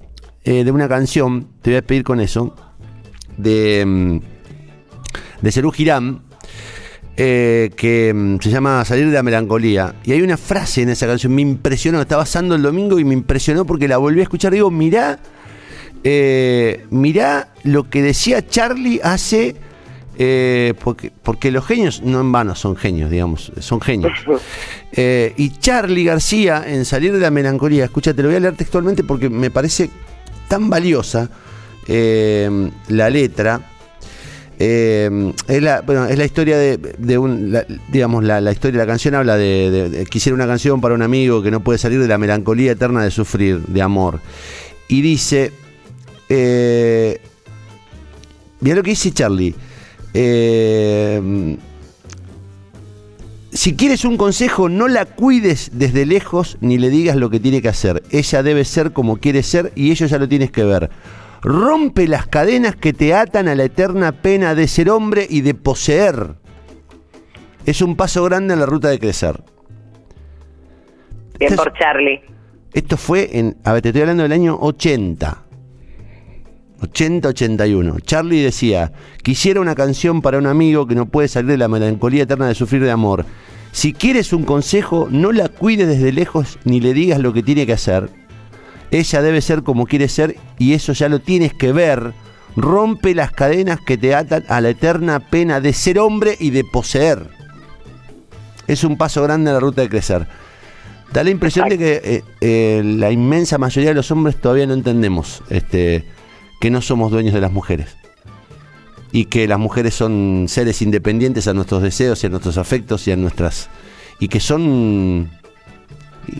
eh, 0.44 0.64
de 0.64 0.70
una 0.70 0.88
canción, 0.88 1.48
te 1.62 1.70
voy 1.70 1.78
a 1.78 1.82
pedir 1.82 2.04
con 2.04 2.20
eso, 2.20 2.54
de, 3.36 3.84
mm, 3.86 4.18
de 5.40 5.52
Cerú 5.52 5.70
Girán, 5.70 6.22
eh, 7.16 7.70
que 7.76 8.12
mm, 8.14 8.40
se 8.40 8.50
llama 8.50 8.84
Salir 8.84 9.06
de 9.06 9.12
la 9.12 9.22
Melancolía. 9.22 9.94
Y 10.04 10.12
hay 10.12 10.22
una 10.22 10.36
frase 10.36 10.82
en 10.82 10.90
esa 10.90 11.06
canción, 11.06 11.34
me 11.34 11.42
impresionó, 11.42 12.00
estaba 12.00 12.22
pasando 12.22 12.54
el 12.54 12.62
domingo 12.62 12.98
y 12.98 13.04
me 13.04 13.14
impresionó 13.14 13.64
porque 13.64 13.88
la 13.88 13.98
volví 13.98 14.20
a 14.20 14.24
escuchar. 14.24 14.52
Digo, 14.52 14.70
mirá, 14.70 15.18
eh, 16.04 16.84
mirá 16.90 17.51
lo 17.64 17.88
que 17.88 18.02
decía 18.02 18.46
Charlie 18.46 19.00
hace... 19.02 19.56
Eh, 20.18 20.74
porque, 20.84 21.10
porque 21.22 21.50
los 21.50 21.64
genios 21.64 22.02
no 22.02 22.20
en 22.20 22.30
vano 22.30 22.54
son 22.54 22.76
genios, 22.76 23.10
digamos, 23.10 23.50
son 23.60 23.80
genios. 23.80 24.12
y 24.92 25.50
Charlie 25.58 26.04
García 26.04 26.64
en 26.66 26.84
Salir 26.84 27.14
de 27.14 27.20
la 27.20 27.30
Melancolía, 27.30 27.84
escúchate, 27.84 28.22
lo 28.22 28.28
voy 28.28 28.36
a 28.36 28.40
leer 28.40 28.54
textualmente 28.54 29.04
porque 29.04 29.30
me 29.30 29.50
parece 29.50 29.88
tan 30.48 30.68
valiosa 30.68 31.30
eh, 31.86 32.70
la 32.88 33.10
letra. 33.10 33.60
Eh, 34.58 35.32
es, 35.48 35.62
la, 35.62 35.80
bueno, 35.80 36.06
es 36.06 36.16
la 36.16 36.24
historia 36.24 36.56
de, 36.56 37.18
un, 37.18 37.56
digamos, 37.88 38.22
la, 38.22 38.38
historia 38.52 38.78
de 38.78 38.86
la 38.86 38.86
canción 38.86 39.14
habla 39.14 39.36
de, 39.36 40.06
quisiera 40.10 40.34
una 40.34 40.46
canción 40.46 40.80
para 40.80 40.94
un 40.94 41.02
amigo 41.02 41.42
que 41.42 41.50
no 41.50 41.60
puede 41.60 41.78
salir 41.78 42.00
de 42.00 42.06
la 42.06 42.18
melancolía 42.18 42.72
eterna 42.72 43.02
de 43.02 43.10
sufrir, 43.10 43.60
de 43.66 43.82
amor. 43.82 44.20
Y 44.88 45.00
dice, 45.00 45.52
eh, 46.28 47.20
mira 48.62 48.76
lo 48.76 48.82
que 48.82 48.90
dice 48.90 49.12
Charlie. 49.12 49.54
si 53.52 53.76
quieres 53.76 54.06
un 54.06 54.16
consejo, 54.16 54.70
no 54.70 54.88
la 54.88 55.04
cuides 55.04 55.70
desde 55.74 56.06
lejos 56.06 56.56
ni 56.62 56.78
le 56.78 56.88
digas 56.88 57.16
lo 57.16 57.28
que 57.28 57.38
tiene 57.38 57.60
que 57.60 57.68
hacer. 57.68 58.02
Ella 58.10 58.42
debe 58.42 58.64
ser 58.64 58.92
como 58.92 59.18
quiere 59.18 59.42
ser 59.42 59.72
y 59.76 59.90
ello 59.90 60.06
ya 60.06 60.18
lo 60.18 60.26
tienes 60.26 60.50
que 60.50 60.64
ver 60.64 60.90
rompe 61.42 62.06
las 62.06 62.26
cadenas 62.26 62.76
que 62.76 62.92
te 62.92 63.14
atan 63.14 63.48
a 63.48 63.54
la 63.54 63.64
eterna 63.64 64.12
pena 64.12 64.54
de 64.54 64.68
ser 64.68 64.88
hombre 64.88 65.26
y 65.28 65.40
de 65.42 65.54
poseer. 65.54 66.36
Es 67.66 67.82
un 67.82 67.96
paso 67.96 68.24
grande 68.24 68.54
en 68.54 68.60
la 68.60 68.66
ruta 68.66 68.88
de 68.88 68.98
crecer. 68.98 69.42
Bien 71.38 71.56
por 71.56 71.72
Charlie. 71.74 72.22
Esto 72.72 72.96
fue 72.96 73.38
en, 73.38 73.56
a 73.64 73.72
ver, 73.72 73.82
te 73.82 73.88
estoy 73.88 74.02
hablando 74.02 74.22
del 74.22 74.32
año 74.32 74.56
80. 74.60 75.44
80-81. 76.82 78.02
Charlie 78.02 78.42
decía, 78.42 78.92
quisiera 79.22 79.60
una 79.60 79.74
canción 79.74 80.22
para 80.22 80.38
un 80.38 80.46
amigo 80.46 80.86
que 80.86 80.94
no 80.94 81.06
puede 81.06 81.28
salir 81.28 81.52
de 81.52 81.58
la 81.58 81.68
melancolía 81.68 82.24
eterna 82.24 82.48
de 82.48 82.54
sufrir 82.54 82.82
de 82.82 82.90
amor. 82.90 83.24
Si 83.72 83.92
quieres 83.92 84.32
un 84.32 84.44
consejo, 84.44 85.08
no 85.10 85.32
la 85.32 85.48
cuides 85.48 85.88
desde 85.88 86.12
lejos 86.12 86.58
ni 86.64 86.80
le 86.80 86.92
digas 86.92 87.20
lo 87.20 87.32
que 87.32 87.42
tiene 87.42 87.64
que 87.64 87.72
hacer 87.72 88.10
ella 88.92 89.22
debe 89.22 89.40
ser 89.40 89.62
como 89.62 89.86
quiere 89.86 90.06
ser 90.06 90.36
y 90.58 90.74
eso 90.74 90.92
ya 90.92 91.08
lo 91.08 91.18
tienes 91.18 91.54
que 91.54 91.72
ver. 91.72 92.12
Rompe 92.54 93.14
las 93.14 93.32
cadenas 93.32 93.80
que 93.80 93.96
te 93.96 94.14
atan 94.14 94.44
a 94.48 94.60
la 94.60 94.68
eterna 94.68 95.18
pena 95.18 95.60
de 95.60 95.72
ser 95.72 95.98
hombre 95.98 96.36
y 96.38 96.50
de 96.50 96.62
poseer. 96.62 97.26
Es 98.66 98.84
un 98.84 98.98
paso 98.98 99.22
grande 99.22 99.50
en 99.50 99.54
la 99.54 99.60
ruta 99.60 99.80
de 99.80 99.88
crecer. 99.88 100.28
Da 101.10 101.24
la 101.24 101.30
impresión 101.30 101.70
de 101.70 101.78
que 101.78 102.00
eh, 102.04 102.24
eh, 102.42 102.82
la 102.84 103.10
inmensa 103.10 103.56
mayoría 103.56 103.90
de 103.90 103.94
los 103.94 104.10
hombres 104.10 104.36
todavía 104.36 104.66
no 104.66 104.74
entendemos 104.74 105.42
este, 105.48 106.04
que 106.62 106.70
no 106.70 106.80
somos 106.80 107.10
dueños 107.10 107.34
de 107.34 107.40
las 107.40 107.50
mujeres. 107.50 107.96
Y 109.10 109.24
que 109.24 109.48
las 109.48 109.58
mujeres 109.58 109.94
son 109.94 110.44
seres 110.46 110.80
independientes 110.80 111.48
a 111.48 111.54
nuestros 111.54 111.82
deseos 111.82 112.22
y 112.22 112.28
a 112.28 112.30
nuestros 112.30 112.56
afectos 112.56 113.08
y 113.08 113.10
a 113.10 113.16
nuestras. 113.16 113.68
y 114.20 114.28
que 114.28 114.38
son 114.38 115.28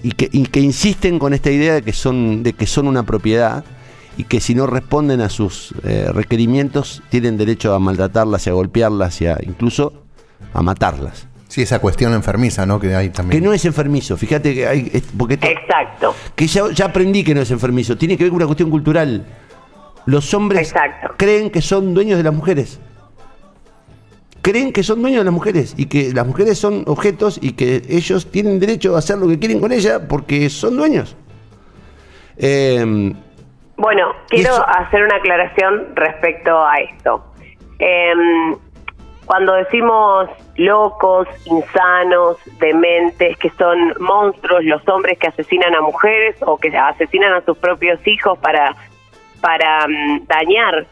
y 0.00 0.12
que, 0.12 0.28
que 0.28 0.60
insisten 0.60 1.18
con 1.18 1.34
esta 1.34 1.50
idea 1.50 1.74
de 1.74 1.82
que 1.82 1.92
son, 1.92 2.44
de 2.44 2.52
que 2.52 2.68
son 2.68 2.86
una 2.86 3.02
propiedad 3.02 3.64
y 4.16 4.22
que 4.22 4.40
si 4.40 4.54
no 4.54 4.68
responden 4.68 5.20
a 5.22 5.28
sus 5.28 5.74
eh, 5.82 6.08
requerimientos 6.12 7.02
tienen 7.10 7.36
derecho 7.36 7.74
a 7.74 7.80
maltratarlas 7.80 8.46
y 8.46 8.50
a 8.50 8.52
golpearlas 8.52 9.20
y 9.22 9.26
a 9.26 9.36
incluso 9.42 10.04
a 10.54 10.62
matarlas. 10.62 11.26
Sí, 11.48 11.62
esa 11.62 11.80
cuestión 11.80 12.14
enfermiza, 12.14 12.64
¿no? 12.64 12.78
Que 12.78 12.94
hay 12.94 13.10
también. 13.10 13.42
Que 13.42 13.46
no 13.46 13.52
es 13.52 13.64
enfermizo, 13.64 14.16
fíjate 14.16 14.54
que 14.54 14.68
hay. 14.68 15.02
Porque 15.18 15.34
Exacto. 15.34 16.14
Que 16.36 16.46
ya, 16.46 16.70
ya, 16.72 16.84
aprendí 16.86 17.24
que 17.24 17.34
no 17.34 17.40
es 17.40 17.50
enfermizo, 17.50 17.96
tiene 17.98 18.16
que 18.16 18.22
ver 18.22 18.30
con 18.30 18.36
una 18.36 18.46
cuestión 18.46 18.70
cultural. 18.70 19.26
Los 20.06 20.34
hombres 20.34 20.74
creen 21.16 21.50
que 21.50 21.62
son 21.62 21.94
dueños 21.94 22.18
de 22.18 22.24
las 22.24 22.34
mujeres 22.34 22.80
creen 24.42 24.72
que 24.72 24.82
son 24.82 25.00
dueños 25.00 25.20
de 25.20 25.24
las 25.24 25.32
mujeres 25.32 25.74
y 25.78 25.86
que 25.86 26.12
las 26.12 26.26
mujeres 26.26 26.58
son 26.58 26.82
objetos 26.86 27.38
y 27.40 27.54
que 27.54 27.82
ellos 27.88 28.30
tienen 28.30 28.58
derecho 28.58 28.96
a 28.96 28.98
hacer 28.98 29.16
lo 29.18 29.28
que 29.28 29.38
quieren 29.38 29.60
con 29.60 29.72
ella 29.72 30.08
porque 30.08 30.50
son 30.50 30.76
dueños. 30.76 31.16
Em, 32.36 33.14
bueno, 33.76 34.12
quiero 34.28 34.54
hacer 34.68 35.04
una 35.04 35.16
aclaración 35.16 35.94
respecto 35.94 36.58
a 36.58 36.74
esto. 36.76 37.24
Em, 37.78 38.56
cuando 39.26 39.54
decimos 39.54 40.28
locos, 40.56 41.28
insanos, 41.46 42.36
dementes, 42.58 43.38
que 43.38 43.50
son 43.50 43.94
monstruos 44.00 44.64
los 44.64 44.86
hombres 44.88 45.18
que 45.18 45.28
asesinan 45.28 45.74
a 45.76 45.80
mujeres 45.80 46.36
o 46.40 46.58
que 46.58 46.76
asesinan 46.76 47.32
a 47.32 47.44
sus 47.44 47.56
propios 47.58 48.04
hijos 48.06 48.38
para 48.40 48.74
para 49.42 49.86
mm, 49.86 50.26
dañar 50.26 50.86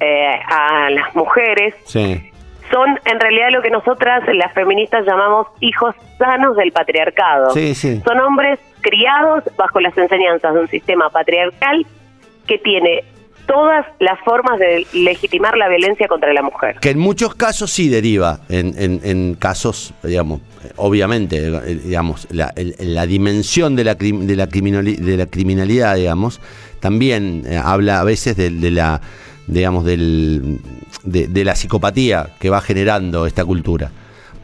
eh, 0.00 0.40
a 0.46 0.90
las 0.90 1.14
mujeres 1.16 1.74
Sí. 1.86 2.30
son 2.70 3.00
en 3.06 3.18
realidad 3.18 3.48
lo 3.50 3.62
que 3.62 3.70
nosotras, 3.70 4.22
las 4.34 4.52
feministas, 4.52 5.06
llamamos 5.06 5.46
hijos 5.60 5.94
sanos 6.18 6.54
del 6.56 6.70
patriarcado. 6.72 7.50
Sí, 7.52 7.74
sí. 7.74 8.02
Son 8.04 8.20
hombres 8.20 8.58
criados 8.82 9.44
bajo 9.56 9.80
las 9.80 9.96
enseñanzas 9.96 10.52
de 10.52 10.60
un 10.60 10.68
sistema 10.68 11.08
patriarcal 11.08 11.86
que 12.46 12.58
tiene 12.58 13.04
todas 13.48 13.84
las 13.98 14.20
formas 14.24 14.58
de 14.60 14.86
legitimar 14.92 15.56
la 15.56 15.68
violencia 15.68 16.06
contra 16.06 16.32
la 16.32 16.42
mujer. 16.42 16.76
Que 16.80 16.90
en 16.90 16.98
muchos 17.00 17.34
casos 17.34 17.70
sí 17.72 17.88
deriva, 17.88 18.40
en, 18.48 18.74
en- 18.78 19.00
en 19.02 19.34
casos, 19.34 19.92
digamos, 20.04 20.40
obviamente, 20.76 21.38
eh, 21.48 21.80
digamos, 21.84 22.28
la, 22.30 22.52
la 22.78 23.06
dimensión 23.06 23.74
de 23.74 23.82
la, 23.84 23.94
de, 23.96 24.36
la 24.36 24.46
de 24.46 25.16
la 25.16 25.26
criminalidad, 25.26 25.96
digamos, 25.96 26.40
también 26.78 27.42
eh, 27.46 27.56
habla 27.60 27.98
a 28.00 28.04
veces 28.04 28.36
de, 28.36 28.50
de 28.50 28.70
la, 28.70 29.00
digamos, 29.46 29.84
del, 29.84 30.60
de, 31.04 31.26
de 31.26 31.44
la 31.44 31.56
psicopatía 31.56 32.28
que 32.38 32.50
va 32.50 32.60
generando 32.60 33.26
esta 33.26 33.44
cultura. 33.44 33.90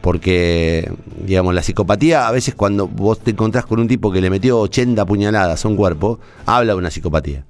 Porque, 0.01 0.91
digamos, 1.25 1.53
la 1.55 1.63
psicopatía, 1.63 2.27
a 2.27 2.31
veces 2.31 2.53
cuando 2.53 2.87
vos 2.87 3.19
te 3.19 3.31
encontrás 3.31 3.65
con 3.65 3.79
un 3.79 3.87
tipo 3.87 4.11
que 4.11 4.21
le 4.21 4.29
metió 4.29 4.59
80 4.59 5.03
puñaladas 5.05 5.65
a 5.65 5.67
un 5.67 5.75
cuerpo, 5.75 6.19
habla 6.45 6.73
de 6.73 6.77
una 6.79 6.91
psicopatía 6.91 7.43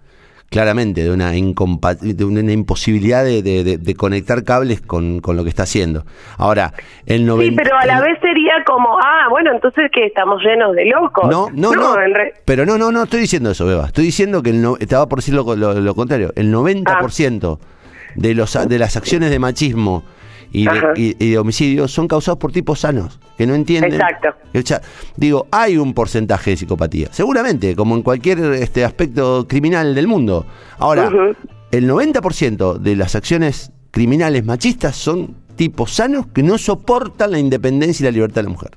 claramente 0.49 1.03
de 1.03 1.11
una, 1.11 1.31
de 1.31 2.25
una 2.25 2.51
imposibilidad 2.51 3.23
de, 3.25 3.41
de- 3.41 3.63
de- 3.63 3.77
de 3.77 3.95
conectar 3.95 4.43
cables 4.43 4.79
con, 4.81 5.19
con 5.19 5.35
lo 5.35 5.43
que 5.43 5.49
está 5.49 5.63
haciendo. 5.63 6.05
Ahora, 6.37 6.73
el 7.05 7.19
Sí, 7.19 7.23
90... 7.25 7.61
pero 7.63 7.77
a 7.77 7.85
la 7.85 7.99
vez 8.01 8.17
sería 8.21 8.53
como, 8.65 8.97
ah, 8.99 9.27
bueno, 9.29 9.51
entonces 9.51 9.89
que 9.91 10.05
estamos 10.05 10.41
llenos 10.43 10.73
de 10.75 10.85
locos. 10.85 11.29
No, 11.29 11.49
no, 11.53 11.73
no. 11.73 11.95
re- 11.95 12.33
Pero 12.45 12.65
no, 12.65 12.77
no, 12.77 12.91
no 12.91 13.03
estoy 13.03 13.19
diciendo 13.21 13.51
eso, 13.51 13.65
Beba. 13.65 13.87
Estoy 13.87 14.05
diciendo 14.05 14.41
que 14.43 14.51
el 14.51 14.61
no, 14.61 14.77
estaba 14.79 15.07
por 15.09 15.19
decir 15.19 15.33
lo, 15.33 15.55
lo- 15.55 15.73
lo 15.73 15.95
contrario. 15.95 16.31
El 16.35 16.53
90% 16.53 17.59
de, 18.15 18.33
los, 18.33 18.67
de 18.69 18.79
las 18.79 18.95
acciones 18.95 19.29
de 19.31 19.39
machismo 19.39 20.03
y 20.51 20.65
de, 20.65 20.93
y- 20.95 21.15
y 21.19 21.31
de 21.31 21.37
homicidio 21.37 21.87
son 21.87 22.07
causados 22.07 22.37
por 22.39 22.51
tipos 22.51 22.79
sanos, 22.81 23.19
que 23.37 23.45
no 23.45 23.55
entienden. 23.55 23.93
Exacto. 23.93 24.29
O 24.53 24.61
sea, 24.61 24.81
digo, 25.17 25.47
hay 25.51 25.77
un 25.77 25.93
porcentaje 25.93 26.51
de 26.51 26.57
psicopatía. 26.57 27.07
Seguramente, 27.11 27.75
como 27.75 27.95
en 27.95 28.01
cualquier 28.03 28.39
este, 28.55 28.85
aspecto 28.85 29.45
criminal 29.47 29.93
del 29.95 30.07
mundo. 30.07 30.45
Ahora, 30.79 31.07
Ujú. 31.07 31.35
el 31.71 31.89
90% 31.89 32.77
de 32.79 32.95
las 32.95 33.15
acciones 33.15 33.71
criminales 33.91 34.45
machistas 34.45 34.95
son 34.95 35.35
tipos 35.55 35.91
sanos 35.93 36.27
que 36.27 36.43
no 36.43 36.57
soportan 36.57 37.31
la 37.31 37.39
independencia 37.39 38.03
y 38.03 38.05
la 38.07 38.11
libertad 38.11 38.35
de 38.41 38.43
la 38.43 38.49
mujer. 38.49 38.71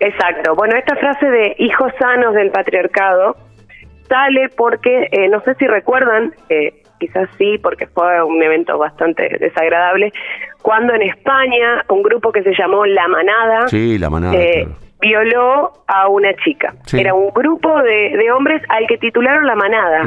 Exacto. 0.00 0.54
Bueno, 0.56 0.74
esta 0.76 0.96
frase 0.96 1.26
de 1.26 1.54
hijos 1.58 1.92
sanos 1.98 2.34
del 2.34 2.50
patriarcado 2.50 3.36
sale 4.08 4.48
porque, 4.56 5.08
eh, 5.10 5.28
no 5.30 5.40
sé 5.42 5.54
si 5.58 5.66
recuerdan, 5.66 6.34
eh, 6.48 6.81
quizás 7.02 7.28
sí, 7.36 7.58
porque 7.60 7.88
fue 7.88 8.22
un 8.22 8.40
evento 8.40 8.78
bastante 8.78 9.28
desagradable, 9.40 10.12
cuando 10.62 10.94
en 10.94 11.02
España 11.02 11.84
un 11.88 12.02
grupo 12.04 12.30
que 12.30 12.42
se 12.44 12.54
llamó 12.56 12.86
La 12.86 13.08
Manada 13.08 13.66
Sí, 13.66 13.98
la 13.98 14.08
manada. 14.08 14.36
eh, 14.36 14.62
claro. 14.64 14.78
violó 15.00 15.72
a 15.88 16.08
una 16.08 16.32
chica. 16.44 16.74
Sí. 16.86 17.00
Era 17.00 17.12
un 17.14 17.30
grupo 17.30 17.76
de, 17.82 18.16
de 18.16 18.30
hombres 18.30 18.62
al 18.68 18.86
que 18.86 18.98
titularon 18.98 19.44
La 19.46 19.56
Manada. 19.56 20.04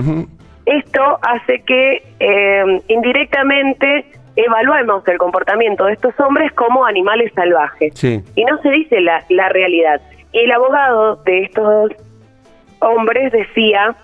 Esto 0.66 1.20
hace 1.22 1.62
que 1.64 2.02
eh, 2.20 2.82
indirectamente 2.88 4.06
evaluemos 4.38 5.06
el 5.08 5.18
comportamiento 5.18 5.86
de 5.86 5.94
estos 5.94 6.18
hombres 6.20 6.52
como 6.54 6.86
animales 6.86 7.32
salvajes. 7.36 7.94
Sí. 7.96 8.22
Y 8.36 8.46
no 8.46 8.58
se 8.62 8.70
dice 8.70 9.02
la, 9.02 9.22
la 9.30 9.50
realidad. 9.50 10.00
Y 10.32 10.40
el 10.40 10.52
abogado 10.52 11.18
de 11.26 11.42
estos 11.44 11.92
hombres 12.80 13.32
decía, 13.32 13.96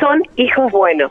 son 0.00 0.22
hijos 0.36 0.70
buenos, 0.72 1.10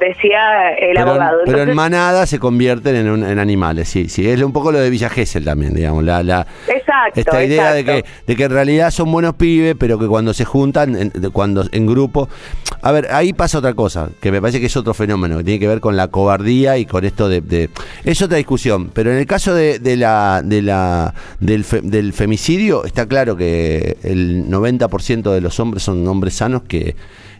decía 0.00 0.72
el 0.78 0.96
pero, 0.96 1.10
abogado. 1.10 1.38
pero 1.46 1.62
en 1.62 1.74
manada 1.74 2.26
se 2.26 2.38
convierten 2.38 2.94
en, 2.96 3.08
un- 3.10 3.24
en 3.24 3.38
animales, 3.38 3.88
sí, 3.88 4.08
sí. 4.08 4.28
Es 4.28 4.40
un 4.42 4.52
poco 4.52 4.72
lo 4.72 4.78
de 4.80 4.90
Villa 4.90 5.08
Gesell 5.08 5.44
también, 5.44 5.74
digamos. 5.74 6.04
La, 6.04 6.22
la, 6.22 6.46
Exacto, 6.68 7.20
esta 7.20 7.44
idea 7.44 7.72
de 7.72 7.84
que, 7.84 8.04
de 8.26 8.36
que 8.36 8.44
en 8.44 8.50
realidad 8.50 8.90
son 8.90 9.10
buenos 9.12 9.34
pibes, 9.34 9.74
pero 9.78 9.98
que 9.98 10.06
cuando 10.06 10.34
se 10.34 10.44
juntan, 10.44 10.96
en, 10.96 11.08
de- 11.14 11.30
cuando 11.30 11.64
en 11.72 11.86
grupo. 11.86 12.28
A 12.82 12.92
ver, 12.92 13.08
ahí 13.12 13.32
pasa 13.32 13.58
otra 13.58 13.72
cosa, 13.74 14.10
que 14.20 14.30
me 14.30 14.40
parece 14.40 14.60
que 14.60 14.66
es 14.66 14.76
otro 14.76 14.92
fenómeno, 14.92 15.38
que 15.38 15.44
tiene 15.44 15.58
que 15.60 15.68
ver 15.68 15.80
con 15.80 15.96
la 15.96 16.08
cobardía 16.08 16.76
y 16.76 16.84
con 16.86 17.04
esto 17.04 17.28
de. 17.28 17.40
de- 17.40 17.70
es 18.04 18.20
otra 18.20 18.36
discusión, 18.36 18.90
pero 18.92 19.10
en 19.10 19.18
el 19.18 19.26
caso 19.26 19.54
de, 19.54 19.78
de 19.78 19.96
la, 19.96 20.42
de 20.44 20.60
la, 20.60 21.14
del, 21.40 21.64
fe- 21.64 21.80
del 21.82 22.12
femicidio, 22.12 22.84
está 22.84 23.06
claro 23.06 23.36
que 23.36 23.96
el 24.02 24.44
90% 24.50 25.30
de 25.32 25.40
los 25.40 25.58
hombres 25.60 25.82
son 25.82 26.06
hombres 26.06 26.34
sanos 26.34 26.62
que, 26.64 26.94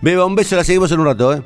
Beba, 0.00 0.24
un 0.26 0.34
beso, 0.34 0.56
la 0.56 0.64
seguimos 0.64 0.90
en 0.92 1.00
un 1.00 1.06
rato, 1.06 1.34
¿eh? 1.34 1.42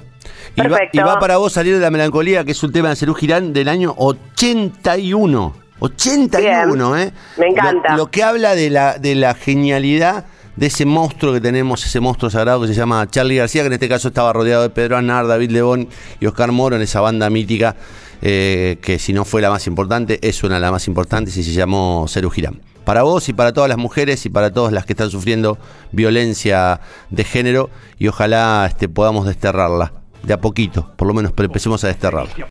Y 0.54 0.60
va, 0.60 0.68
Perfecto. 0.68 0.98
y 0.98 1.02
va 1.02 1.18
para 1.18 1.38
vos 1.38 1.52
salir 1.52 1.74
de 1.74 1.80
la 1.80 1.90
melancolía, 1.90 2.44
que 2.44 2.52
es 2.52 2.62
un 2.62 2.72
tema 2.72 2.90
de 2.90 2.96
Cerú 2.96 3.14
Girán 3.14 3.52
del 3.52 3.68
año 3.68 3.94
81. 3.96 5.54
81, 5.78 6.92
Bien. 6.92 7.08
¿eh? 7.08 7.12
Me 7.38 7.46
encanta. 7.48 7.92
Lo, 7.92 7.96
lo 8.04 8.10
que 8.10 8.22
habla 8.22 8.54
de 8.54 8.70
la, 8.70 8.98
de 8.98 9.14
la 9.14 9.34
genialidad 9.34 10.26
de 10.56 10.66
ese 10.66 10.84
monstruo 10.84 11.32
que 11.32 11.40
tenemos, 11.40 11.84
ese 11.84 12.00
monstruo 12.00 12.30
sagrado 12.30 12.60
que 12.60 12.68
se 12.68 12.74
llama 12.74 13.08
Charlie 13.10 13.36
García, 13.36 13.62
que 13.62 13.68
en 13.68 13.72
este 13.72 13.88
caso 13.88 14.08
estaba 14.08 14.32
rodeado 14.32 14.62
de 14.62 14.70
Pedro 14.70 14.96
Anar, 14.96 15.26
David 15.26 15.50
Lebón 15.50 15.88
y 16.20 16.26
Oscar 16.26 16.52
Moro 16.52 16.76
en 16.76 16.82
esa 16.82 17.00
banda 17.00 17.28
mítica, 17.30 17.74
eh, 18.20 18.78
que 18.82 18.98
si 18.98 19.12
no 19.12 19.24
fue 19.24 19.40
la 19.40 19.50
más 19.50 19.66
importante, 19.66 20.18
es 20.22 20.44
una 20.44 20.56
de 20.56 20.60
las 20.60 20.70
más 20.70 20.86
importantes 20.86 21.36
y 21.36 21.42
se 21.42 21.52
llamó 21.52 22.06
Cerú 22.08 22.30
Girán. 22.30 22.60
Para 22.84 23.02
vos 23.02 23.28
y 23.28 23.32
para 23.32 23.52
todas 23.52 23.68
las 23.68 23.78
mujeres 23.78 24.26
y 24.26 24.28
para 24.28 24.52
todas 24.52 24.72
las 24.72 24.84
que 24.84 24.92
están 24.92 25.10
sufriendo 25.10 25.56
violencia 25.92 26.80
de 27.10 27.24
género 27.24 27.70
y 27.98 28.08
ojalá 28.08 28.66
este, 28.68 28.88
podamos 28.88 29.26
desterrarla 29.26 30.01
de 30.22 30.32
a 30.32 30.40
poquito, 30.40 30.92
por 30.96 31.08
lo 31.08 31.14
menos 31.14 31.32
empecemos 31.36 31.82
a 31.84 31.88
desterrarla. 31.88 32.34